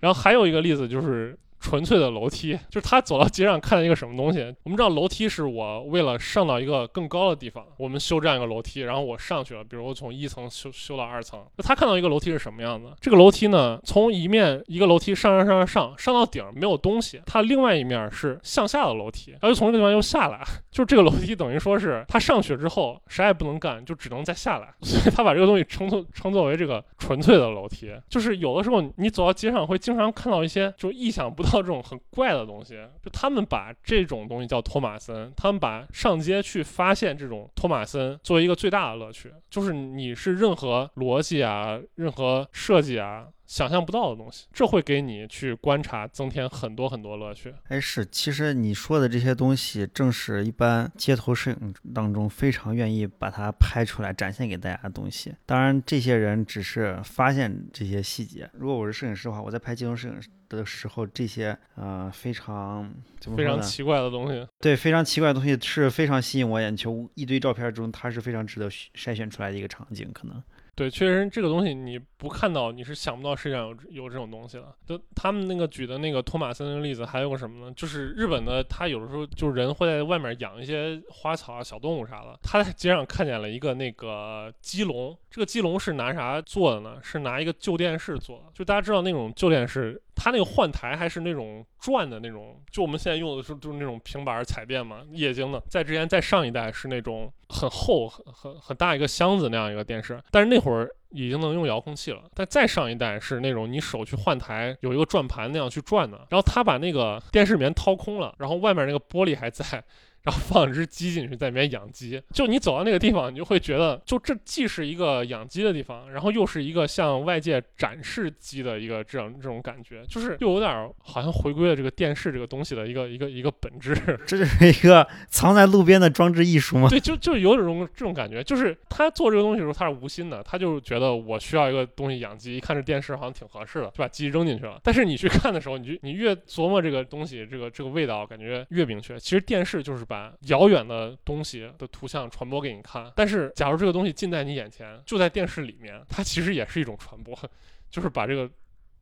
[0.00, 1.38] 然后还有一个例子就是。
[1.60, 4.40] 纯粹的楼梯， 就是他走到街上看到一个什么东西。
[4.64, 11.44] 我们知道楼梯是我为了上到一个更高的地方，我们修这样一个楼梯，然后我上去了，比如我从一层修修到二层。
[11.56, 12.86] 那他看到一个楼梯是什么样子？
[13.00, 20.42] 这个楼梯呢，从一面一个楼梯上上上上上上到顶没有东西，它另外一面是向下的楼梯，然后从这个地方又下来，
[20.72, 27.92] 就这个楼梯等于说是他上去之后啥也不能干，就只能再下来， 所以他把这个东西称作称作为这个纯粹的楼梯。
[28.08, 31.49] 就是有的时候你走到街上会经常看到一些就意想不到。
[31.50, 43.26] 到这种很怪的东西，就他们把这种东西叫托马森，他们把上街去发现这种托马森作为一个最大的乐趣，就是你是任何逻辑啊，任何设计啊。
[43.46, 47.52] 想象不到的东西，这会给你去观察增添很多很多乐趣。
[47.66, 55.34] 哎，是，其实你说的这些东西，正是一般街头摄影当中非常愿意把它拍出来展现给大家的东西。
[55.46, 58.48] 当然，这些人只是发现这些细节。
[58.52, 62.92] 如果我是摄影师的话，我在拍街头摄影的时候，这些呃非常
[63.36, 67.08] 非常奇怪的东西，对，非常奇怪的东西是非常吸引我眼球。
[67.14, 70.42] 一堆照片中，它是非常值得筛选出来的一个场景，可能。
[70.76, 74.74] 对，确实这个东西你不看到，你是想不到世界上有有这种东西了。
[74.86, 77.72] 就他们那个举的那个托马森的例子，还有个什么呢？
[77.76, 82.38] 就是日本的，他有的时候就是人会在外面养一些花草啊、小动物啥的。
[82.42, 86.98] 他在街上看见了一个那个鸡笼，这个鸡笼是拿啥做的呢？
[87.02, 88.44] 是拿一个旧电视做的。
[88.52, 90.00] 就大家知道那种旧电视。
[90.22, 95.62] 它那个换台还是那种转的那种，就我们现在用的是就是那种平板彩电嘛，液晶的。
[95.66, 102.24] 在之前在上一代是那种很厚、很很很大一个箱子那样一个电视，但是那会儿已经能用遥控器了。
[102.34, 106.18] 但再上一代是那种你手去换台，有一个转盘那样去转的。
[106.28, 109.82] 然后他把那个电视里面掏空了，然后外面那个玻璃还在。
[110.22, 112.22] 然后放一只鸡进去，在里面养鸡。
[112.32, 123.96] 就你走到那个地方，你就会觉得，就这既是一个养鸡的地方，然后又是一个向外界展示鸡的一个这样这种感觉，就是又有点好像回归了这个电视这个东西的一个一个一个本质。
[124.26, 126.88] 这就是一个藏在路边的装置艺术吗？
[126.90, 134.78] 对，就就有这种这种感觉，就是他做这个东西的时候，他是无心的，他就觉得我需要一个东西养鸡，一看这电视好像挺合适的，就把鸡扔进去了。
[134.82, 139.18] 但是你去看的时候，你就你越琢磨这个东西，这个这个味道感觉越明确。
[139.18, 147.38] 其实电视就是把遥远的东西的图像传播给你看，但是假如这个东西近在你眼前，就在电视里面，它其实也是一种传播，
[147.88, 148.50] 就是把这个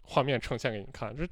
[0.02, 1.26] 画面呈现给你看，这。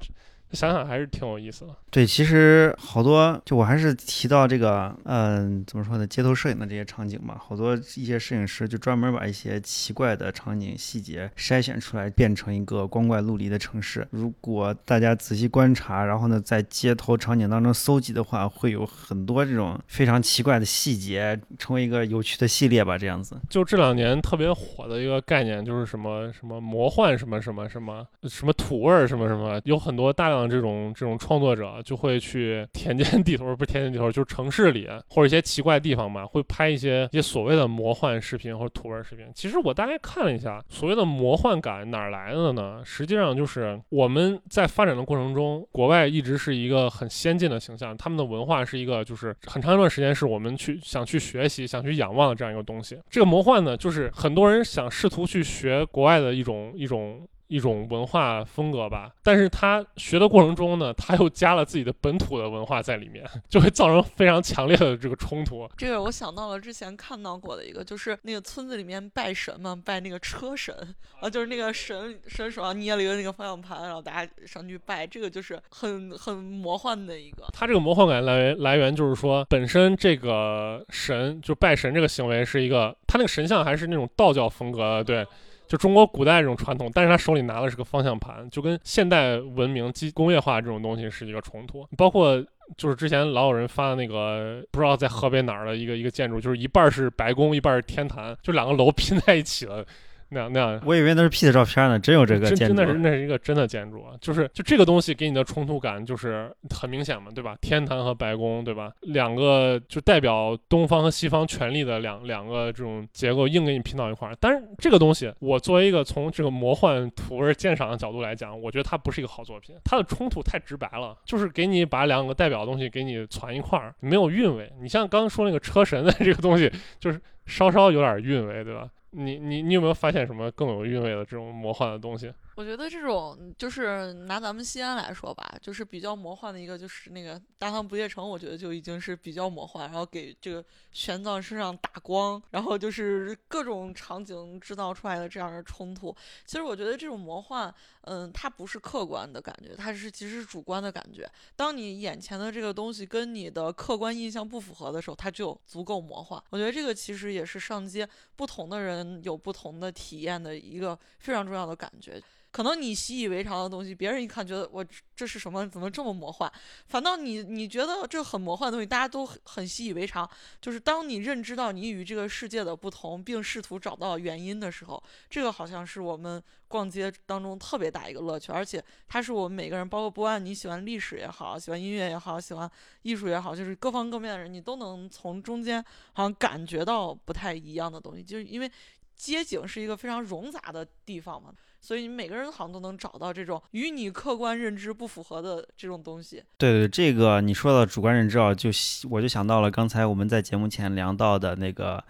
[0.52, 1.74] 想想还是挺有意思的。
[1.90, 6.06] 对，其实好多，就我还是提到这个，嗯，怎么说呢？
[6.06, 14.06] 街头摄影的这些场景嘛，好多一些摄影师就专门把一些奇怪的场景细节筛选出来，变成一个光怪陆离的城市。
[14.10, 22.96] 如果大家仔细观察，然后呢，在街头场景当中搜集的话，会有很多这种非常奇怪的细节，成为一个有趣的系列吧。
[22.96, 30.35] 这样子，就这两年特别火的一个概念，就是什么什么魔幻什么什么什么什么土味儿什么什么，有很多大量。
[30.38, 39.26] 像这种这种创作者就会去 田间地头，不是田间地头，就是城市里或者一些奇怪的地方嘛，会拍一些一些所谓的魔幻视频或者土味视频。
[39.34, 42.80] 其实我大概看了一下，所谓的魔幻感哪来的呢？
[42.84, 52.98] 实际上就是我们在发展的过程中，国外一直是一个很先进的形象，他们的文化是一个就是很长一段时间是我们去想去学习、想去仰望的这样一个东西。
[53.08, 57.26] 这个魔幻呢，就是很多人想试图去学国外的一种一种。
[57.48, 65.68] 一种文化风格吧，但是他学的过程中呢，他又加了自己的本土的文化在里面，就会造成非常强烈的这个冲突。
[65.76, 70.74] 这个我想到了之前看到过的一个，就是那个村子里面拜神嘛，拜那个车神
[71.20, 77.44] 啊，就是那个神神手上捏了一个那个方向盘，然后大家上去拜，这个就是很很魔幻的一个。
[77.52, 85.24] 他这个魔幻感来源来源就是说，本身这个神就拜神这个行为是一个，他那个神像还是那种道教风格，对。
[85.66, 91.86] 就中国古代这种传统，但是他手里拿的是个方向盘，就跟现代文明机工业化这种东西是一个冲突。
[91.96, 92.42] 包括
[92.76, 99.84] 就是之前老有人发的那个，不知道在河北哪儿的一个一个建筑，就是一半是白宫，一半是天坛，就两个楼 拼在一起了。
[100.28, 102.74] 那样那样，我以为那是 P 的照片呢，真有这个建筑。
[102.74, 107.56] 真的是那是一个真的建筑，就是就这个东西给你的冲突感就是很明显嘛，对吧？
[107.60, 108.92] 天坛和白宫，对吧？
[109.02, 114.36] 两个就代表东方和西方权力的两两个这种结构硬给你拼到一块儿。
[114.40, 119.76] 但是这个东西，我作为一个从这个魔幻土味鉴赏的角度来讲，我觉得它不是一个好作品。
[119.84, 124.72] 它的冲突太直白了，就是给你把两个代表的东西给你攒一块儿，没有韵味。
[124.80, 128.88] 你像刚刚说那个车神的这个东西，就是稍稍有点韵味，对吧？
[129.16, 132.32] 你你你有没有发现什么更有韵味的这种魔幻的东西？
[132.56, 139.84] 我觉得这种就是拿咱们西安来说吧，就是比较魔幻的一个，就是那个大唐不夜城，我觉得就已经是比较魔幻。
[139.84, 146.16] 然后给这个玄奘身上打光，然后就是各种场景制造出来的这样的冲突。
[146.46, 147.72] 其实我觉得这种魔幻，
[148.04, 151.30] 嗯，它不是客观的感觉，它是其实是主观的感觉。
[151.56, 156.42] 当你眼前的这个东西跟你的客观印象不符合的时候，它就足够魔幻。
[156.48, 162.18] 我觉得这个其实也是上街不同的人有不同的体验的一个非常重要的感觉。
[162.56, 164.82] 可能你习以为常的东西，别人一看觉得我
[165.14, 165.68] 这是什么？
[165.68, 166.50] 怎么这么魔幻？
[166.86, 170.26] 反倒你你觉得这很魔幻的东西，大家都很习以为常。
[170.58, 178.50] 就是当你认知到你与这个世界的不同，并试图找到原因的时候，这个好像是我们逛街当中特别大一个乐趣。
[178.50, 182.70] 而且它是我们每个人，包括不管你喜欢历史也好，喜欢音乐也好，喜欢
[183.02, 185.84] 艺术也好，就是各方各面的人，你都能从中间
[186.14, 188.22] 好像感觉到不太一样的东西。
[188.22, 188.72] 就是因为
[189.14, 191.52] 街景是一个非常冗杂的地方嘛。
[191.86, 196.42] 所以你每个人好像都能找到这种与你客观认知不符合的这种东西。
[196.58, 198.70] 对对，这个你说到主观认知啊，就
[199.08, 202.02] 我就想到了刚才我们在节目前聊到的那个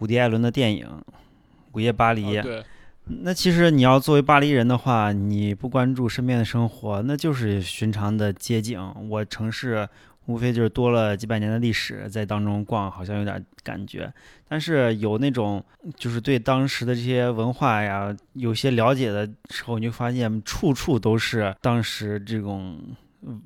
[0.00, 0.86] 伍迪·艾伦的电影
[1.72, 2.36] 《午夜巴黎》。
[2.42, 2.62] 对。
[3.22, 8.78] 那其实你要作为巴黎人的话，你不关注身边的生活，那就是寻常的街景。
[9.08, 9.88] 我城市。
[10.26, 14.12] 无非就是多了几百年的历史，在当中逛，好像有点感觉。
[14.48, 15.64] 但是有那种
[15.96, 22.80] 就是对当时的这些文化呀，有些了解的时候，你就发现处处都是当时这种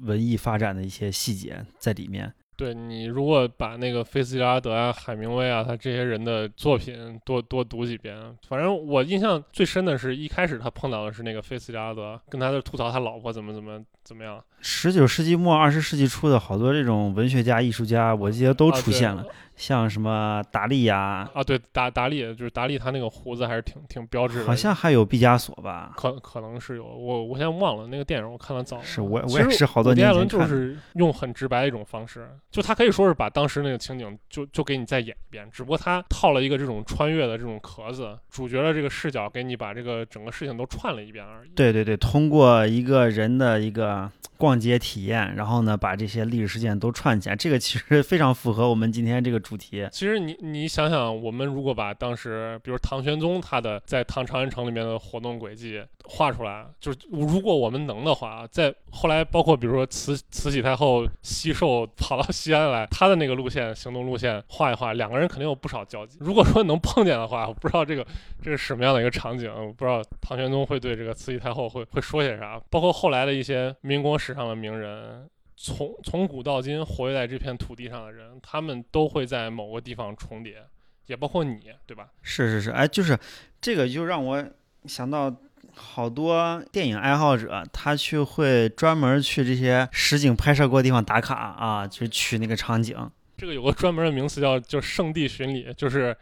[0.00, 2.32] 文艺发展的一些细节在里面。
[2.56, 8.16] 对你，如果把那个菲茨杰拉德啊、海明威啊，他这些人的作品多多读几遍，
[8.48, 14.42] 反正我印象最深的是一开始他碰到的是那个菲茨杰拉德，跟他在吐槽他老婆怎么怎么怎么样。
[14.62, 19.24] 十九世纪末二十世纪初的好多这种文学家、艺术家，我记得都出现了。
[19.56, 21.28] 像什么达利呀？
[21.34, 24.44] 啊，对，达达利就是达利，他那个胡子还是挺挺标志的。
[24.44, 25.92] 好像还有毕加索吧？
[25.96, 28.80] 可可能是有，我我现在忘了那个电影，我看的早。
[28.82, 30.28] 是我我也是好多年前看。
[30.28, 41.50] 就是用很直白的一种方式，就他可以说是把当时那个情景就就给你再演一遍，只不过他套了一个这种穿越的这种壳子，主角的这个视角给你把这个整个事情都串了一遍而已。
[41.56, 49.88] 对对对，通过一个人的一个逛街体验，然后呢把这些历史事件都串起来，这个其实非常符合我们今天这个主题。
[49.90, 50.16] 其实。
[50.26, 66.16] 你你想想，我们如果把当时，比如唐玄宗他的在唐长安城里面的活动轨迹画出来，就是如果我们能的话，在后来包括比如说慈慈禧太后西狩跑到西安来，他的那个路线行动路线画一画，两个人肯定有不少交集。
[66.20, 68.04] 如果说能碰见的话，我不知道这个
[68.42, 72.58] 这是什么样的一个场景，我不知道唐玄宗会对这个慈禧太后会会说些啥。
[72.70, 75.28] 包括后来的一些民国史上的名人。
[75.56, 80.62] 从从古到今活跃在这片土地上的人，他们都会在某个地方重叠，
[81.06, 82.10] 也包括你，对吧？
[82.22, 83.18] 是是是，哎，就是
[83.60, 84.46] 这个就让我
[84.84, 85.34] 想到
[85.74, 93.10] 好多电影爱好者，他去会专门去这些实景拍摄过的地方打卡啊，就取那个场景。
[93.38, 96.14] 这个有个专门的名词叫就圣地巡礼，就是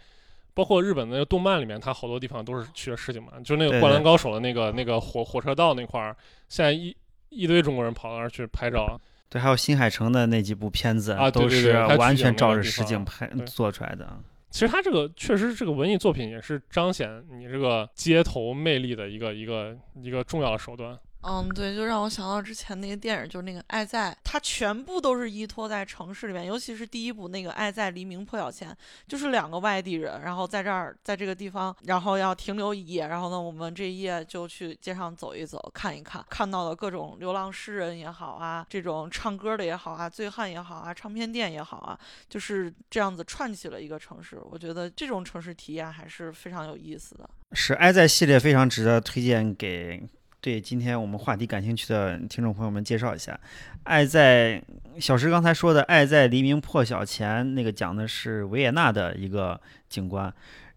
[0.54, 6.16] 包括日本的那个动漫里面，它好多地方都是去的实景嘛，就那个灌篮高手的那个那个火火车道那块儿，
[6.48, 6.96] 现在一
[7.30, 9.00] 一堆中国人跑到那儿去拍照。
[9.28, 14.18] 对，还有新海诚的那几部片子啊，都是完全照着实景拍做出来的。
[14.50, 20.96] 其实他这个确实这个文艺作品，也是彰显你这个街头魅力的一个一个一个重要的手段。
[21.26, 28.70] 嗯，对，就让我想到之前那个电影，就是那个《爱在》，它全部都是依托在城市里面，尤其是第一部那个《爱在黎明破晓前》，
[29.08, 41.98] 就是两个外地人，然后在这儿，在这个地方，然后要停留一夜，然后呢，我们这一夜就去街上走一走，看一看，看到的各种流浪诗人也好啊，这种唱歌的也好啊，醉汉也好啊，唱片店也好啊，
[42.28, 44.38] 就是这样子串起了一个城市。
[44.50, 47.30] 我觉得这种城市体验还是非常有意思的。
[47.52, 50.06] 是《爱在》系列非常值得推荐给。
[50.44, 53.32] 对今天我们话题感兴趣的听众朋友们介绍一下，
[53.84, 54.62] 《爱在》
[55.00, 59.58] 小石刚才说的《爱在黎明破晓前》，那个讲的是维也纳的一个
[59.88, 60.30] 景观，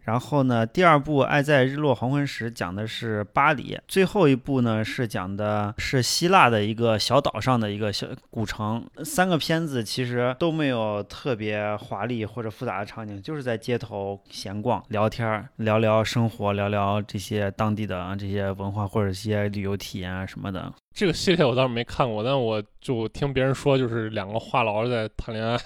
[0.07, 8.81] 然后呢，第二部《爱在日落黄昏时》讲的是巴黎，最后一部呢是讲的是希腊的一个小岛上的一个小古城。
[9.03, 20.73] 三个片子其实都没有特别华丽或者复杂的场景，就是在街头闲逛、聊天、聊聊生活、聊聊这些当地的这些文化或者一些旅游体验啊什么的。
[20.93, 25.57] 这个系列我倒是没看过，但我就听别人说，就是两个话痨在谈恋爱。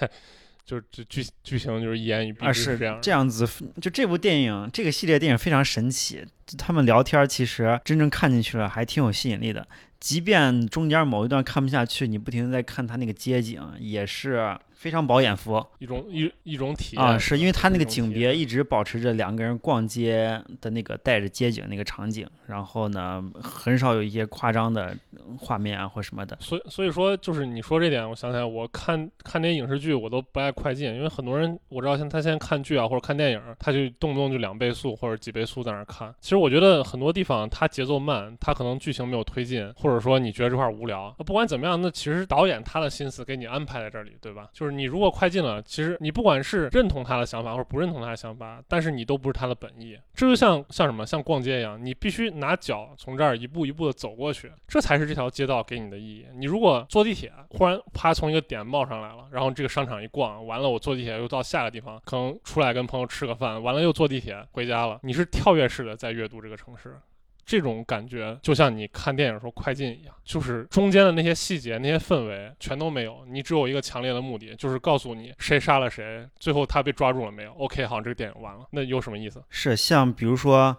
[0.64, 3.46] 就是这剧剧情就是一言以蔽之这样这样子，
[3.80, 6.24] 就这部电影这个系列电影非常神奇，
[6.56, 9.66] 他们聊天其实真正看进去了还挺有吸引力的，
[10.00, 14.56] 即便中间某一段看不下去，你不停的在看他那个街景也是。
[14.82, 24.92] 非常饱眼福，一种一一种体验啊，是因为他那个景别一直保持着两个人逛街的那个带着街景那个场景，然后呢，很少有一些夸张的
[25.38, 26.36] 画面啊或什么的。
[26.40, 36.12] 所以所以说，就是你说这点，我想起来，我看看那些影视剧，我都不爱快进，因为很多人我知道，像他现在看剧啊或者看电影，他就动不动就两倍速或者几倍速在那看。
[36.20, 41.14] 其实我觉得很多地方他节奏慢，他可能剧情没有推进，或者说你觉得这块无聊。
[41.24, 44.48] 不管怎么样，那其实导演他的心思给你安排在这里，对吧？
[44.52, 44.71] 就是。
[44.76, 49.98] 你如果快进了，其实你不管是认同他的想法或者不认同他的想法，但是你都不是他的本意。
[50.14, 56.26] 这就像像什么，像逛街一样，你必须拿脚从这儿一步一步的走过去，这才是这条街道给你的意义。
[56.34, 64.98] 你如果坐地铁，忽然啪从一个点冒上来了，然后这个商场一逛完了，我坐地铁又到下个地方，可能出来跟朋友吃个饭，完了又坐地铁回家了。
[65.02, 66.96] 你是跳跃式的在阅读这个城市。
[67.44, 79.42] 这种感觉就像你看电影时候快进一样，就是中间的那些细节、那些氛围全都没有，你只有一个强烈的目的，就是告诉你谁杀了谁，最后他被抓住了没有？OK，好，这个电影完了，那有什么意思？
[79.50, 80.76] 是像比如说，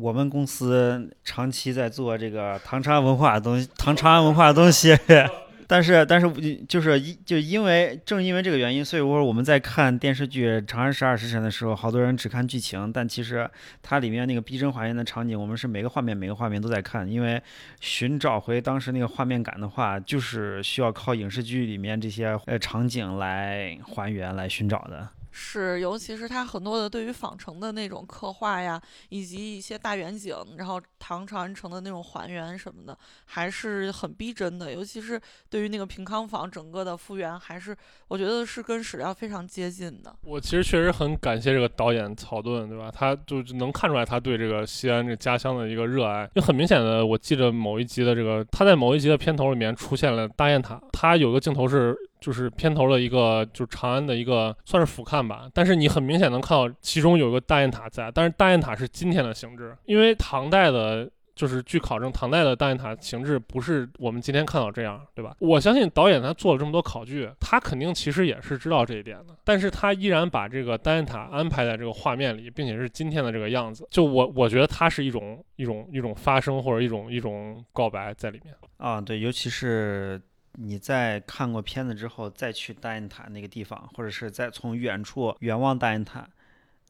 [0.00, 4.96] 我们公司长期在做这个唐长安文化的东西，唐长安文化的东西。
[5.66, 6.30] 但是，但是，
[6.68, 13.50] 就是因就因为正因为这个原因，所以我说我们在看电视剧《长安十二时辰》的时候，好多人只看剧情，但其实
[13.82, 17.42] 它里面那个逼真还原的场景，我们是每个画面每个画面都在看，因为
[17.80, 25.08] 寻找回当时那个画面感的话，就是需要靠影视剧里面这些呃场景来还原来寻找的。
[25.38, 28.80] 是，尤其是它很多的对于仿城的那种刻画呀，
[29.10, 34.72] 以及一些大远景，然后唐长安城的那种还原什么的，还是很逼真的。
[34.72, 37.76] 尤其是对于那个平康坊整个的复原，还是
[38.08, 40.16] 我觉得是跟史料非常接近的。
[40.22, 42.90] 我其实确实很感谢这个导演曹盾，对吧？
[42.90, 46.22] 他就能看出来他对这个西安这家乡的一个热爱。
[46.34, 51.94] 因为很明显的，我记得某一集的这个，他在某一集的片头里面出现了大雁塔，他有个镜头是。
[52.20, 55.48] 就是片头的一个，就是长安的一个，算是俯瞰吧。
[55.52, 65.36] 但是你很明显能看到其中有一个大雁塔在，但是大雁塔是今天的形制，因为唐代的，就是据考证，唐代的大雁塔形制不是我们今天看到这样，对吧？
[65.38, 73.86] 我相信导演他做了这么多考据，他肯定其实也是知道这一点的，但是他依然把这个大雁塔安排在这个画面里，并且是今天的这个样子。
[73.90, 80.20] 就我我觉得它是一种一种一种发声或者一种一种告白在里面啊，对，尤其是。
[80.58, 86.28] 你在看过片子之后，再去大雁塔那个地方，或者是再从远处远望大雁塔。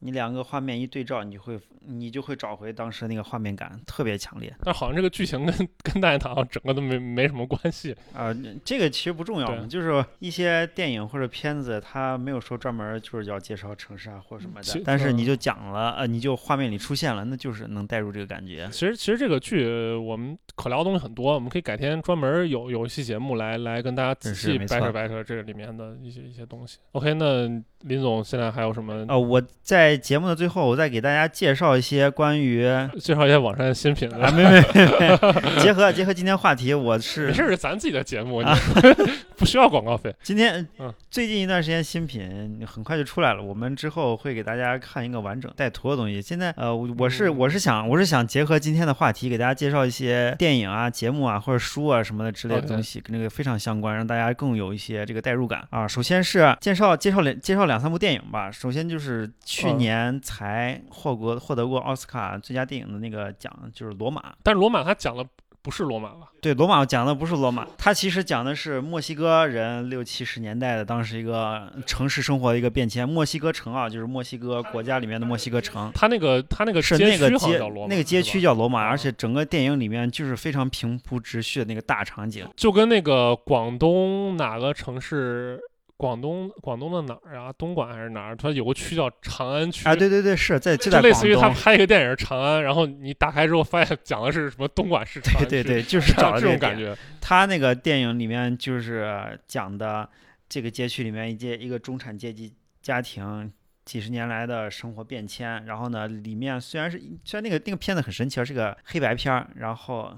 [0.01, 4.55] 你两个画面一对照，你就会你就会找回当时那个画面感，特别强烈。
[4.63, 8.35] 但好像这个剧情跟跟大雁塔整个都没没什么关系啊。
[8.63, 18.69] 这个其实不重要，就是一些电影或者片子，它没有说专门就是要介绍城市啊或什么的，但是你就讲了，呃，你就画面里出现了，那就是能带入这个感觉。
[18.71, 26.79] 其实其实这个剧我们可聊的东西很多，我们可以改天专门有有一期节目来来跟大家仔细掰扯掰扯这里面的一些一些东西。
[26.93, 27.47] OK，那
[27.81, 29.07] 林总现在还有什么？
[29.09, 29.86] 呃，我在。
[29.87, 32.67] 在节目的最后，我再给大家介绍一些关于
[33.01, 34.61] 介绍一些网上的新品啊，没没
[34.99, 35.17] 没，
[35.63, 38.43] 结合结合今天话题，我是这是咱自己的节目，
[39.37, 40.13] 不需要广告费。
[40.23, 46.21] 今天嗯最近一段时间新品很快就出来了，我们之后会给大家看一个完整带图的东西。
[46.21, 55.87] 现在呃，我是我是想我是想结合今天的话题，给大家介绍一些电影啊、节目啊或者书啊什么的之类的东西，跟这个非常相关，让大家更有一些这个代入感啊。
[55.87, 58.51] 首先是介绍介绍两介绍两三部电影吧。
[58.51, 59.77] 首先就是去。
[59.77, 64.23] 年才获过获得过奥斯卡最佳电影的那个奖，就是《罗马》。
[64.43, 65.23] 但是《罗马》它讲的
[65.67, 66.29] 不是罗马吧？
[66.41, 73.09] 对，《罗马》讲的不是罗马，它其实讲的是墨西哥人六七十年代的当时一个城市生活的一个变迁。
[73.09, 75.91] 墨西哥城啊，就是墨西哥国家里面的墨西哥城。
[75.93, 85.61] 它那个它那个是那个街那个街区叫罗马，而且整个电影里面就是非常平铺直叙的那个大场景，就跟那个广东哪个城市。
[85.97, 87.53] 广东广东的哪儿啊？
[87.55, 88.37] 东莞还是哪儿？
[88.37, 89.97] 它有个区叫长安区啊！
[89.97, 96.95] 对对对，是在就类似于他拍一个电影《长安》，然后你打开之后发现讲的是什么东莞市对对对，就是找这种感觉。
[97.21, 100.07] 他那个电影里面就是讲的
[100.49, 102.53] 这个街区里面一街一个中产阶级
[102.83, 103.51] 家庭
[103.87, 105.65] 几十年来的生活变迁。
[105.65, 110.15] 然后呢，里面虽然是虽然那个那个片子很神奇，是个黑白片儿，然后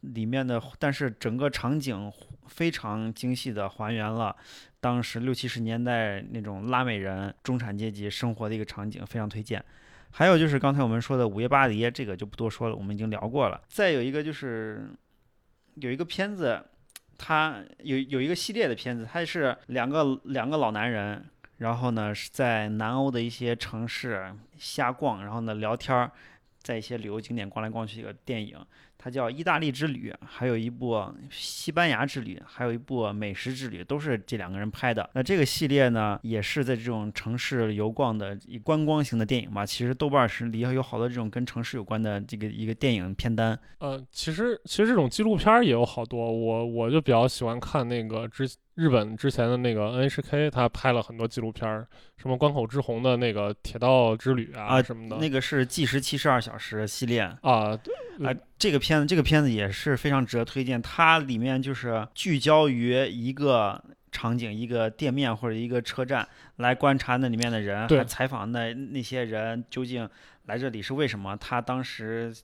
[0.00, 2.12] 里面的但是整个场景
[2.46, 4.34] 非常精细的还原了
[4.80, 9.64] 当时六七十年代那种拉美人中产阶级生活的一个场景，非常推荐。
[10.10, 13.60] 还有就是刚才我们说的《午夜巴黎》，这个就不多说了，我们已经聊过了。
[13.68, 14.90] 再有一个就是
[15.76, 16.62] 有一个片子，
[17.16, 21.24] 它有有一个系列的片子，它是两个两个老男人，
[21.58, 26.12] 然后呢是在南欧的一些城市瞎逛，然后呢聊天儿，
[26.58, 28.58] 在一些旅游景点逛来逛去一个电影。
[29.02, 30.94] 它叫《意大利之旅》，还有一部
[31.28, 35.10] 《西班牙之旅》，还有一部《美食之旅》，都是这两个人拍的。
[35.14, 39.66] 那这个系列呢，也是在这种城市游逛的以观光型的电影吧。
[39.66, 43.58] 其实豆瓣是里有好多这种跟城市有关的这个一个电影片单。
[43.78, 51.86] 呃，其实其实这种纪录片也有好多，我我就比较喜欢看那个之日本之前的那个 NHK，他拍了很多纪录片儿，
[52.16, 55.16] 什么关口之红的那个铁道之旅啊什么的。
[55.18, 57.38] 那个是计时七十二小时系列啊。
[57.42, 57.78] 啊，
[58.58, 60.80] 这个片子，这个片子也是非常值得推荐。
[60.80, 63.82] 它里面就是聚焦于一个
[64.12, 66.28] 场景、一个店面或者一个车站，
[66.58, 70.08] 来观察那里面的人，还采访那那些人究竟。
[70.46, 71.36] 来这里是为什么？
[71.36, 72.34] 他当时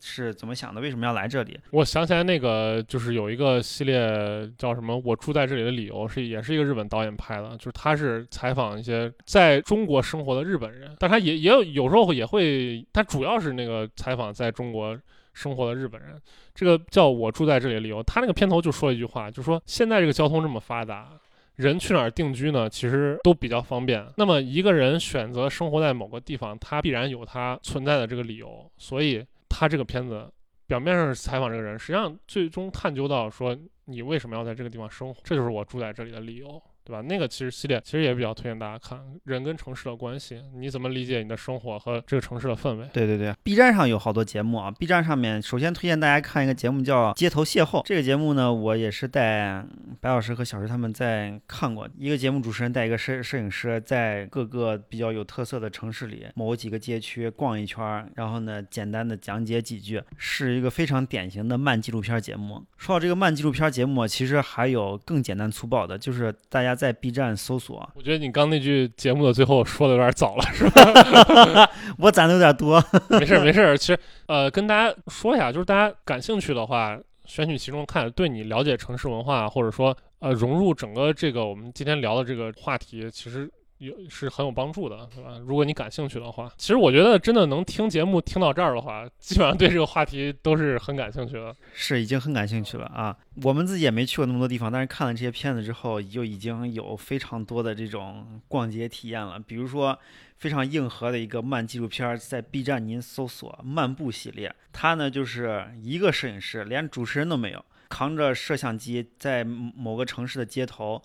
[0.00, 0.80] 是怎么想的？
[0.80, 1.60] 为什么要来这里？
[1.70, 4.98] 我想起来，那个就是有一个系列叫什么？
[5.04, 14.98] 我住在这里的理由是，也是一个日本导演拍的，就是他是采访一些在中国生活的日本人，但他也也有有时候也会，他主要是那个采访在中国
[15.36, 16.20] 生活的日本人。
[16.54, 21.10] 这个叫我住在这里的理由，他那个片头就说一句话，就说现在这个交通这么发达。
[21.56, 22.68] 人去哪儿定居呢？
[22.68, 24.06] 其实都比较方便。
[24.16, 28.70] 那么一个人选择生活在某个地方，他必然有他存在的这个理由。
[28.76, 30.30] 所以他这个片子
[30.66, 33.56] 表面上是采访这个人，实际上最终探究到说
[33.86, 36.60] 你为什么要在这个地方生活，这就是我住在这里的理由。
[36.86, 37.02] 对吧？
[37.02, 42.88] 那个其实系列其实也比较推荐大家看，人跟城市的关系，你怎么理解你的生活和这个城市的氛围？
[42.92, 44.70] 对对对，B 站上有好多节目啊。
[44.70, 49.66] B 站上面首先推荐大家看一个节目叫《街头邂逅》，这个节目呢，我也是带
[50.00, 51.88] 白老师和小石他们在看过。
[51.98, 62.64] 一个节目主持人带一个摄摄影师，在各个比较有特色的城市里某几个街区逛一圈，然后呢，简单的讲解几句，是一个非常典型的慢纪录片节目。
[62.76, 66.75] 说到这个慢纪录片节目，其实还有更简单粗暴的，就是大家。
[66.76, 71.70] 在 B 站搜索，我觉得你刚那句节目的最后说的有点早了，是吧？
[71.98, 73.76] 我攒的有点多，没事没事。
[73.78, 83.50] 其实，呃，跟大家说一下，就是大家感兴趣的话，选取其中看，对你了解城市文化，或者说呃融入整个这个我们今天聊的这个话题，其实。
[83.78, 85.38] 有是很有帮助的，对吧？
[85.46, 91.54] 如果你感兴趣的话，其实我觉得真的能听节目听到这儿的话，基本上对这个话题都是很感兴趣的。
[91.74, 93.16] 是已经很感兴趣了啊！
[93.42, 99.38] 我们自己也没去过那么多地方，但是看了这些片子之后，就已经有非常多的这种逛街体验了。
[99.38, 99.98] 比如说
[100.36, 111.02] 非常硬核的一个慢纪录片，在 B 站您搜索“漫步”系列，它呢就是一个摄影师，连主持人都没有，扛着摄像机在某个城市的街头，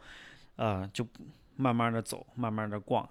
[0.55, 1.05] 呃，就。
[1.61, 3.07] 慢慢的走，慢慢的逛，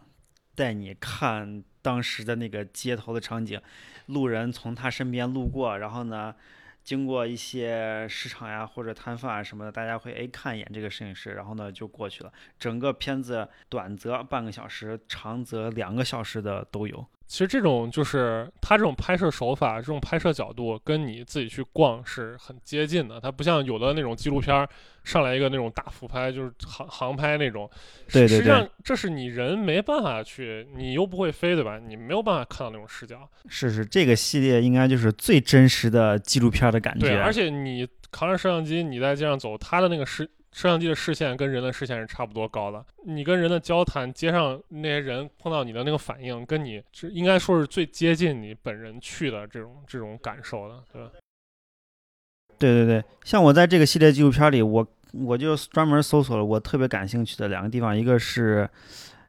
[0.56, 3.60] 带你看当时的那个街头的场景，
[4.06, 6.34] 路人从他身边路过，然后呢，
[6.82, 12.32] 经过一些市场呀或者摊贩啊什么的，大家会哎看一眼这个摄影师，然后呢就过去了。
[12.58, 17.06] 整个片子短则半个小时，长则两个小时的都有。
[17.30, 23.20] 其实这种就是他这种拍摄手法，这种拍摄角度跟你自己去逛是很接近的。
[23.20, 24.68] 它不像有的那种纪录片
[25.04, 27.70] 上来一个那种大俯拍，就是航航拍那种。
[28.08, 28.36] 对对对。
[28.36, 31.78] 实际上这是你人没办法去，你又不会飞，对吧？
[31.78, 33.30] 你没有办法看到那种视角。
[33.48, 37.06] 是是，这个系列应该就是最真实的纪录片的感觉。
[37.06, 40.28] 对，而且你扛着摄像机，你在街上走，它的那个视。
[40.52, 51.10] 摄像机的视线跟人的视线是差不多高的，你跟人的交谈，街上那些人碰到你的那个反应，跟你是应该说是最接近你本人去的这种这种感受的，对吧？
[52.58, 58.68] 对对对，像我在这个系列纪录片里，我我就专门搜索了我特别感兴趣的两个地方，一个是。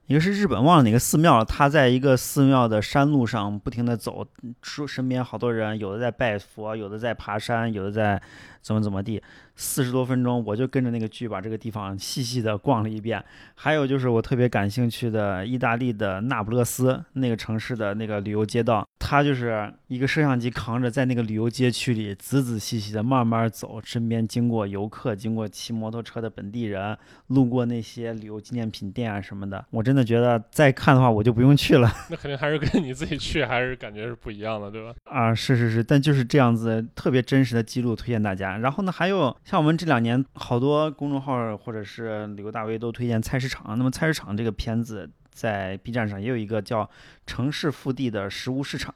[0.08, 4.28] 一个是日本忘了哪个寺庙，他在一个寺庙的山路上不停地走，
[4.62, 8.22] 说身边好多人，有的在拜佛，有的在爬山，有的在
[8.62, 9.22] 怎么怎么地。
[9.56, 13.24] 四十多分钟，我就跟着那个剧把这个地方细细的逛了一遍。
[13.54, 26.98] 还有就是我特别感兴趣的意大利的那不勒斯那个城市的那个旅游街道，它就是一个摄像机扛着在那个旅游街区里仔仔细细的慢慢走，身边经过游客，经过骑摩托车的本地人，
[27.28, 31.92] 路过那些旅游纪念品店啊什么的，我真的觉得再看的话我就不用去了。
[32.10, 34.96] 那肯定还是跟你自己去还是感觉是不一样的，对吧？
[35.04, 38.51] 啊，是是是，但就是这样子特别真实的记录推荐大家。
[38.60, 39.36] 然后呢，还有。
[39.44, 46.90] 像我们这两年好多公众号或者是旅游大 V 都推荐菜市场，那么菜市场这个片子在 B 站上也有一个叫
[47.28, 48.94] “城市腹地”的食物市场，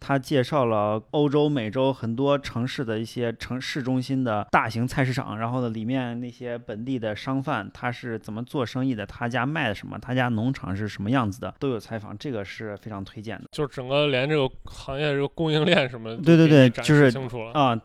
[0.00, 13.44] 它介绍了欧洲、美洲很多城市的一些城市中心的大型菜市场，然后呢，里面那些本地的商贩他是怎么做生意的，他家卖的什么，他家农场是什么样子的，都有采访，这个是非常推荐的。
[13.52, 17.80] 就是整个连这个行业这个供应链什么，对对对，就是清楚了啊。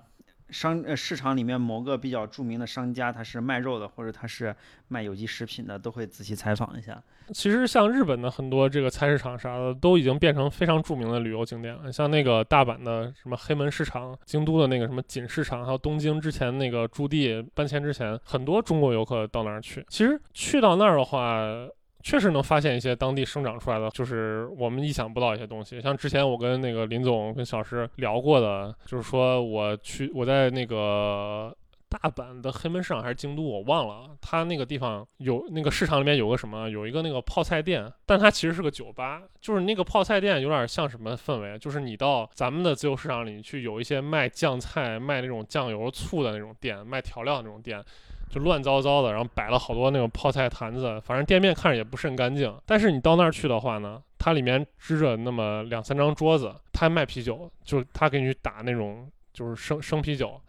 [0.49, 4.56] 商呃市场里面某个比较著名的商家，他是卖肉的，或者他是
[4.88, 7.02] 卖有机食品的，都会仔细采访一下。
[7.34, 11.91] 其实像日本的很多这个菜市场啥的，都已经变成非常著名的旅游景点了。
[11.91, 19.86] 像那个大阪的什么黑门市场，京都的那个什么锦市场，还有东京之前那个驻地搬迁之前，很多中国游客到那儿去。
[19.90, 21.68] 其实去到那儿的话。
[22.03, 25.82] 确实能发现一些当地生长出来的，就是我们意想不到一些东西。
[25.82, 31.53] 像之前我跟那个林总、跟小石聊过的，就是说我去我在那个
[31.90, 34.10] 大阪的黑门市场还是京都，我忘了。
[34.22, 39.22] 他那个地方有那个市场里面有个什么，有一个那个泡菜店，但它其实是个酒吧。
[39.40, 41.57] 就是那个泡菜店有点像什么氛围？
[41.60, 47.84] 就是你到咱们的自由市场里去，有一些卖酱菜、卖那种酱油、醋的那种店，卖调料的那种店。
[48.29, 52.53] 就乱糟糟的，然后摆了好多那种泡菜坛子，反正店面看着也不甚干净。
[52.65, 60.39] 但是你到那儿去的话呢，它里面支着那么两三张桌子，他卖啤酒，就他给你打那种就是生生啤酒，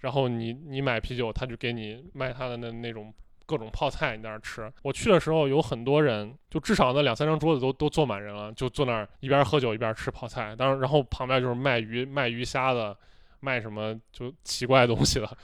[0.00, 3.12] 然后你你买啤酒，他就给你卖他的那那种
[3.46, 4.70] 各种泡菜，你在那儿吃。
[4.82, 10.54] 我去的时候有很多人，就至少那两三张桌子都都坐满人了，就坐那儿一边喝酒一边吃泡菜。
[10.54, 12.96] 当然，然后旁边就是卖鱼卖鱼虾的，
[13.40, 15.36] 卖什么就奇怪的东西了。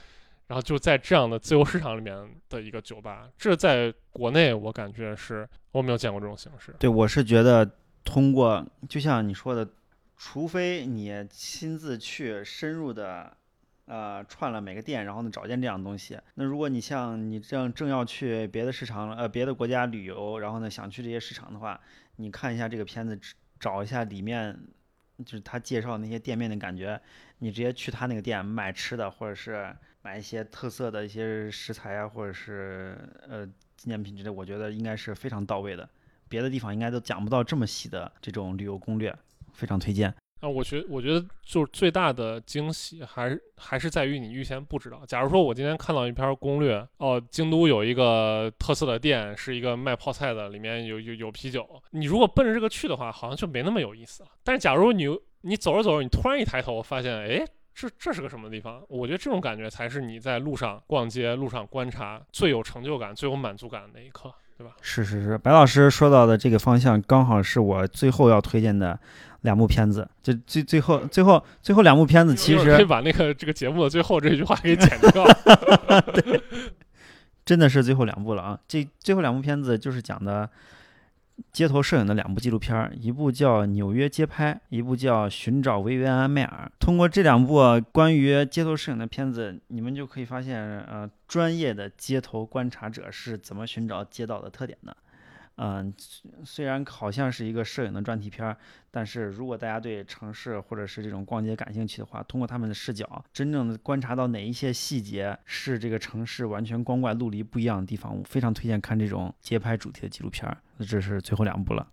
[0.49, 2.17] 然后就在这样的自由市场里面
[2.49, 6.73] 的一个酒吧，这在国内我感觉是我没有见过这种形式。
[6.79, 7.69] 对，我是觉得
[8.03, 9.69] 通过就像你说的，
[10.17, 13.31] 除非你亲自去深入的，
[13.85, 16.19] 呃，串了每个店，然后呢找见这样的东西。
[16.33, 21.79] 那如果你像你这样正要去别的市场，呃，别的国家旅游，然后呢想去这些市场的话，
[22.15, 23.19] 你看一下这个片子，
[23.59, 24.59] 找一下里面
[25.23, 26.99] 就是他介绍那些店面的感觉，
[27.37, 29.71] 你直接去他那个店买吃的，或者是。
[30.01, 32.97] 买一些特色的一些食材啊，或者是
[33.27, 33.45] 呃
[33.75, 35.87] 纪念品之类，我觉得应该是非常到位的。
[36.29, 39.13] 别的地方应该都讲不到这么细的这种旅游攻略，
[39.51, 40.13] 非常推荐。
[40.39, 45.03] 啊，我觉我觉得就是最大的惊喜还是还是在于你预先不知道。
[45.05, 51.67] 假如说我今天看到一篇攻略，哦，京都有一个特色的店，是一个卖泡菜的，里面有有有啤酒。
[51.91, 54.29] 你如果奔着这个去的话，好像就没那么有意思了。
[54.45, 55.07] 但是假如你
[55.41, 57.45] 你走着走着，你突然一抬头，发现哎。
[57.79, 58.81] 这这是个什么地方？
[58.89, 64.73] 我觉得这种感觉才是你在路上逛街、路上观察最有成就感、最有满足感的那一刻，对吧？
[64.81, 68.99] 是是是，白老师说到的这个方向，刚好是我最后要推荐的
[69.43, 70.05] 两部片子。
[70.21, 75.25] 就最最后最后最后两部片子，其实可以把那个这个节目的最后这句话给剪掉。
[77.45, 78.59] 真的是最后两部了啊！
[78.67, 80.49] 这最后两部片子就是讲的。
[81.51, 86.65] 街头摄影的两部纪录片，一部叫《纽约街拍》，一部叫《寻找维维安·迈尔》。
[86.79, 94.95] 通过这两部关于街头摄影的片子，你们就可以发现，呃，专业的街头观察者是怎么寻找街道的特点的。
[95.61, 95.93] 嗯，
[96.45, 98.55] 虽然好像是一个摄影的专题片儿，
[98.89, 110.57] 但是如果大家对城市或者是这种逛街感兴趣的话，通过他们的视角，真正的观察到哪一些细节是这个城市完全光怪陆离不一样的地方，我非常推荐看这种街拍主题的纪录片儿。
[110.77, 111.85] 那这是最后两部了。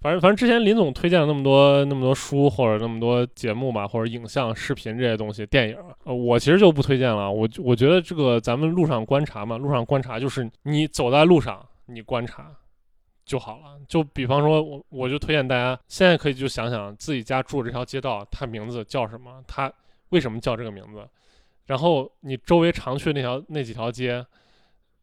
[0.00, 7.30] 反正反正之前林总推荐了那么多那么多书或者那么多节目吧，或者影像、视频这些东西，电影，呃，我其实就不推荐了。
[7.30, 12.50] 我我觉得这个咱们路上观察嘛，路上观察就是你走在路上，你观察
[13.24, 13.76] 就好了。
[13.88, 19.42] 就比方说，我我就推荐大家现在可以就想想自己家住这条街道，它名字叫什么？
[19.48, 19.72] 它
[20.10, 21.04] 为什么叫这个名字？
[21.66, 24.24] 然后你周围常去那条那几条街。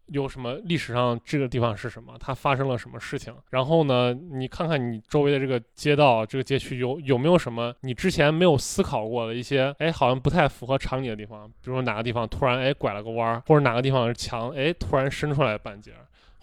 [0.07, 2.15] 有什么历史上这个地方是什么？
[2.19, 3.33] 它发生了什么事情？
[3.49, 11.47] 然后呢，你看看你周围的这个街道、这个街区有有没有什么你之前没有思考过的一些，哎，好像不太符合常理的地方。
[11.47, 15.91] 比如说哪个地方突然哎拐了个弯儿，或者哪个地方是墙哎突然伸出来半截。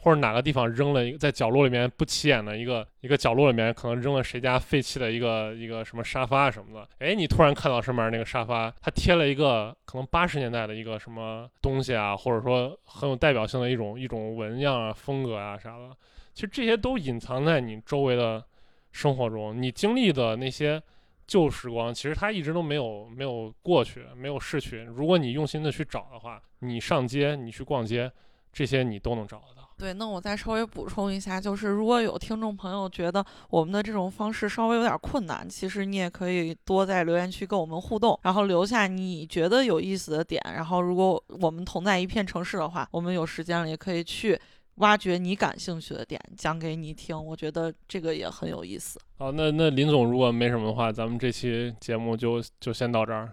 [0.03, 15.97] 或者哪个地方扔了一个在角落里面不起眼的一个一个角落里面，可能扔了谁家废弃的一个一个什么沙发什么的，哎，你突然看到上面那个沙发，它贴了一个可能八十年代的一个什么东西啊，或者说很有代表性的一种一种纹样啊、风格啊啥的，
[16.35, 18.45] 其实这些都隐藏在你周围的
[18.91, 20.83] 生活中，你经历的那些
[21.29, 24.81] 旧时光，其实它一直都没有没有过去，没有逝去。
[24.81, 28.11] 如果你用心的去找的话，你上街，你去逛街，
[28.53, 29.62] 这些你都能找得到。
[29.83, 40.41] 对，那我再稍微补充一下，就是如果有听众朋友觉得我们的这种方式稍微有点困难，其实你也可以多在留言区跟我们互动，然后留下你觉得有意思的点。
[40.45, 44.39] 然后，如果我们同在一片城市的话，我们有时间了也可以去
[44.77, 47.21] 挖掘你感兴趣的点，讲给你听。
[47.21, 49.01] 我觉得这个也很有意思。
[49.19, 53.33] 好，那那林总如果没什么的话，咱们这期节目就就先到这儿。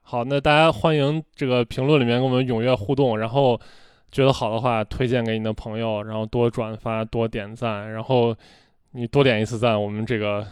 [0.00, 3.60] 好，那大家欢迎这个评论里面跟我们踊跃互动，然后。
[4.10, 8.34] 觉得好的话，推荐给你的朋友，然后多转发、多点赞，然后
[8.92, 10.46] 你多点一次赞，我们这个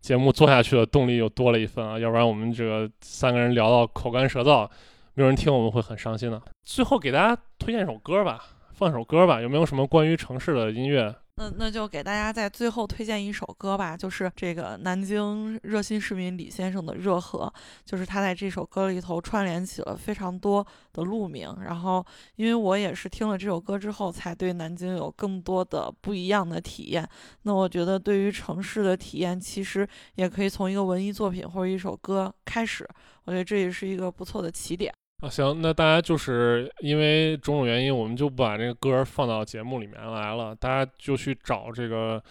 [0.00, 1.98] 节目做下去的动力又多了一份啊！
[1.98, 4.68] 要不然我们这个三个人聊到口干舌燥，
[5.14, 6.40] 没有人听，我们会很伤心的。
[6.62, 8.40] 最后给大家推荐一首歌吧，
[8.72, 11.14] 放一首歌吧，有没有什么关于城市的音乐？
[11.36, 17.52] 那那就给大家在最后推荐一首歌吧，就是这个南京热心市民李先生的《热河》，
[17.84, 21.52] 就是他在这首歌里头串联起了非常多的路名。
[21.60, 22.06] 然后，
[22.36, 27.06] 因为我也是听了这首歌之后，才对南京有更多的不一样的体验。
[27.42, 32.88] 那我觉得，对于城市的体验，其实也可以从一个文艺作品或者一首歌开始。
[33.24, 34.94] 我觉得这也是一个不错的起点。
[35.20, 40.54] 啊，行，那大家就是因为种种原因，我们就不把这个歌放到节目里面来了。
[40.54, 42.22] 大家就去找这个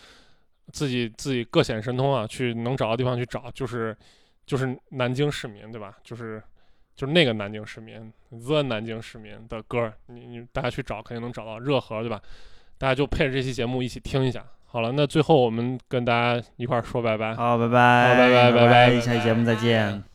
[0.72, 3.95] 自己自己各显神通啊，去能找到地方去找，就是
[4.45, 5.97] 就是南京市民对吧？
[6.03, 6.41] 就是
[6.95, 12.22] 就是那个南京市民，the 南京市民的歌，你你大家去找，肯定能找到热河对吧？
[12.77, 14.45] 大家就配着这期节目一起听一下。
[14.68, 17.34] 好了，那最后我们跟大家一块儿说拜拜。
[17.34, 18.10] 好，拜拜。
[18.10, 20.12] 好，拜拜，拜拜，下期节目再见。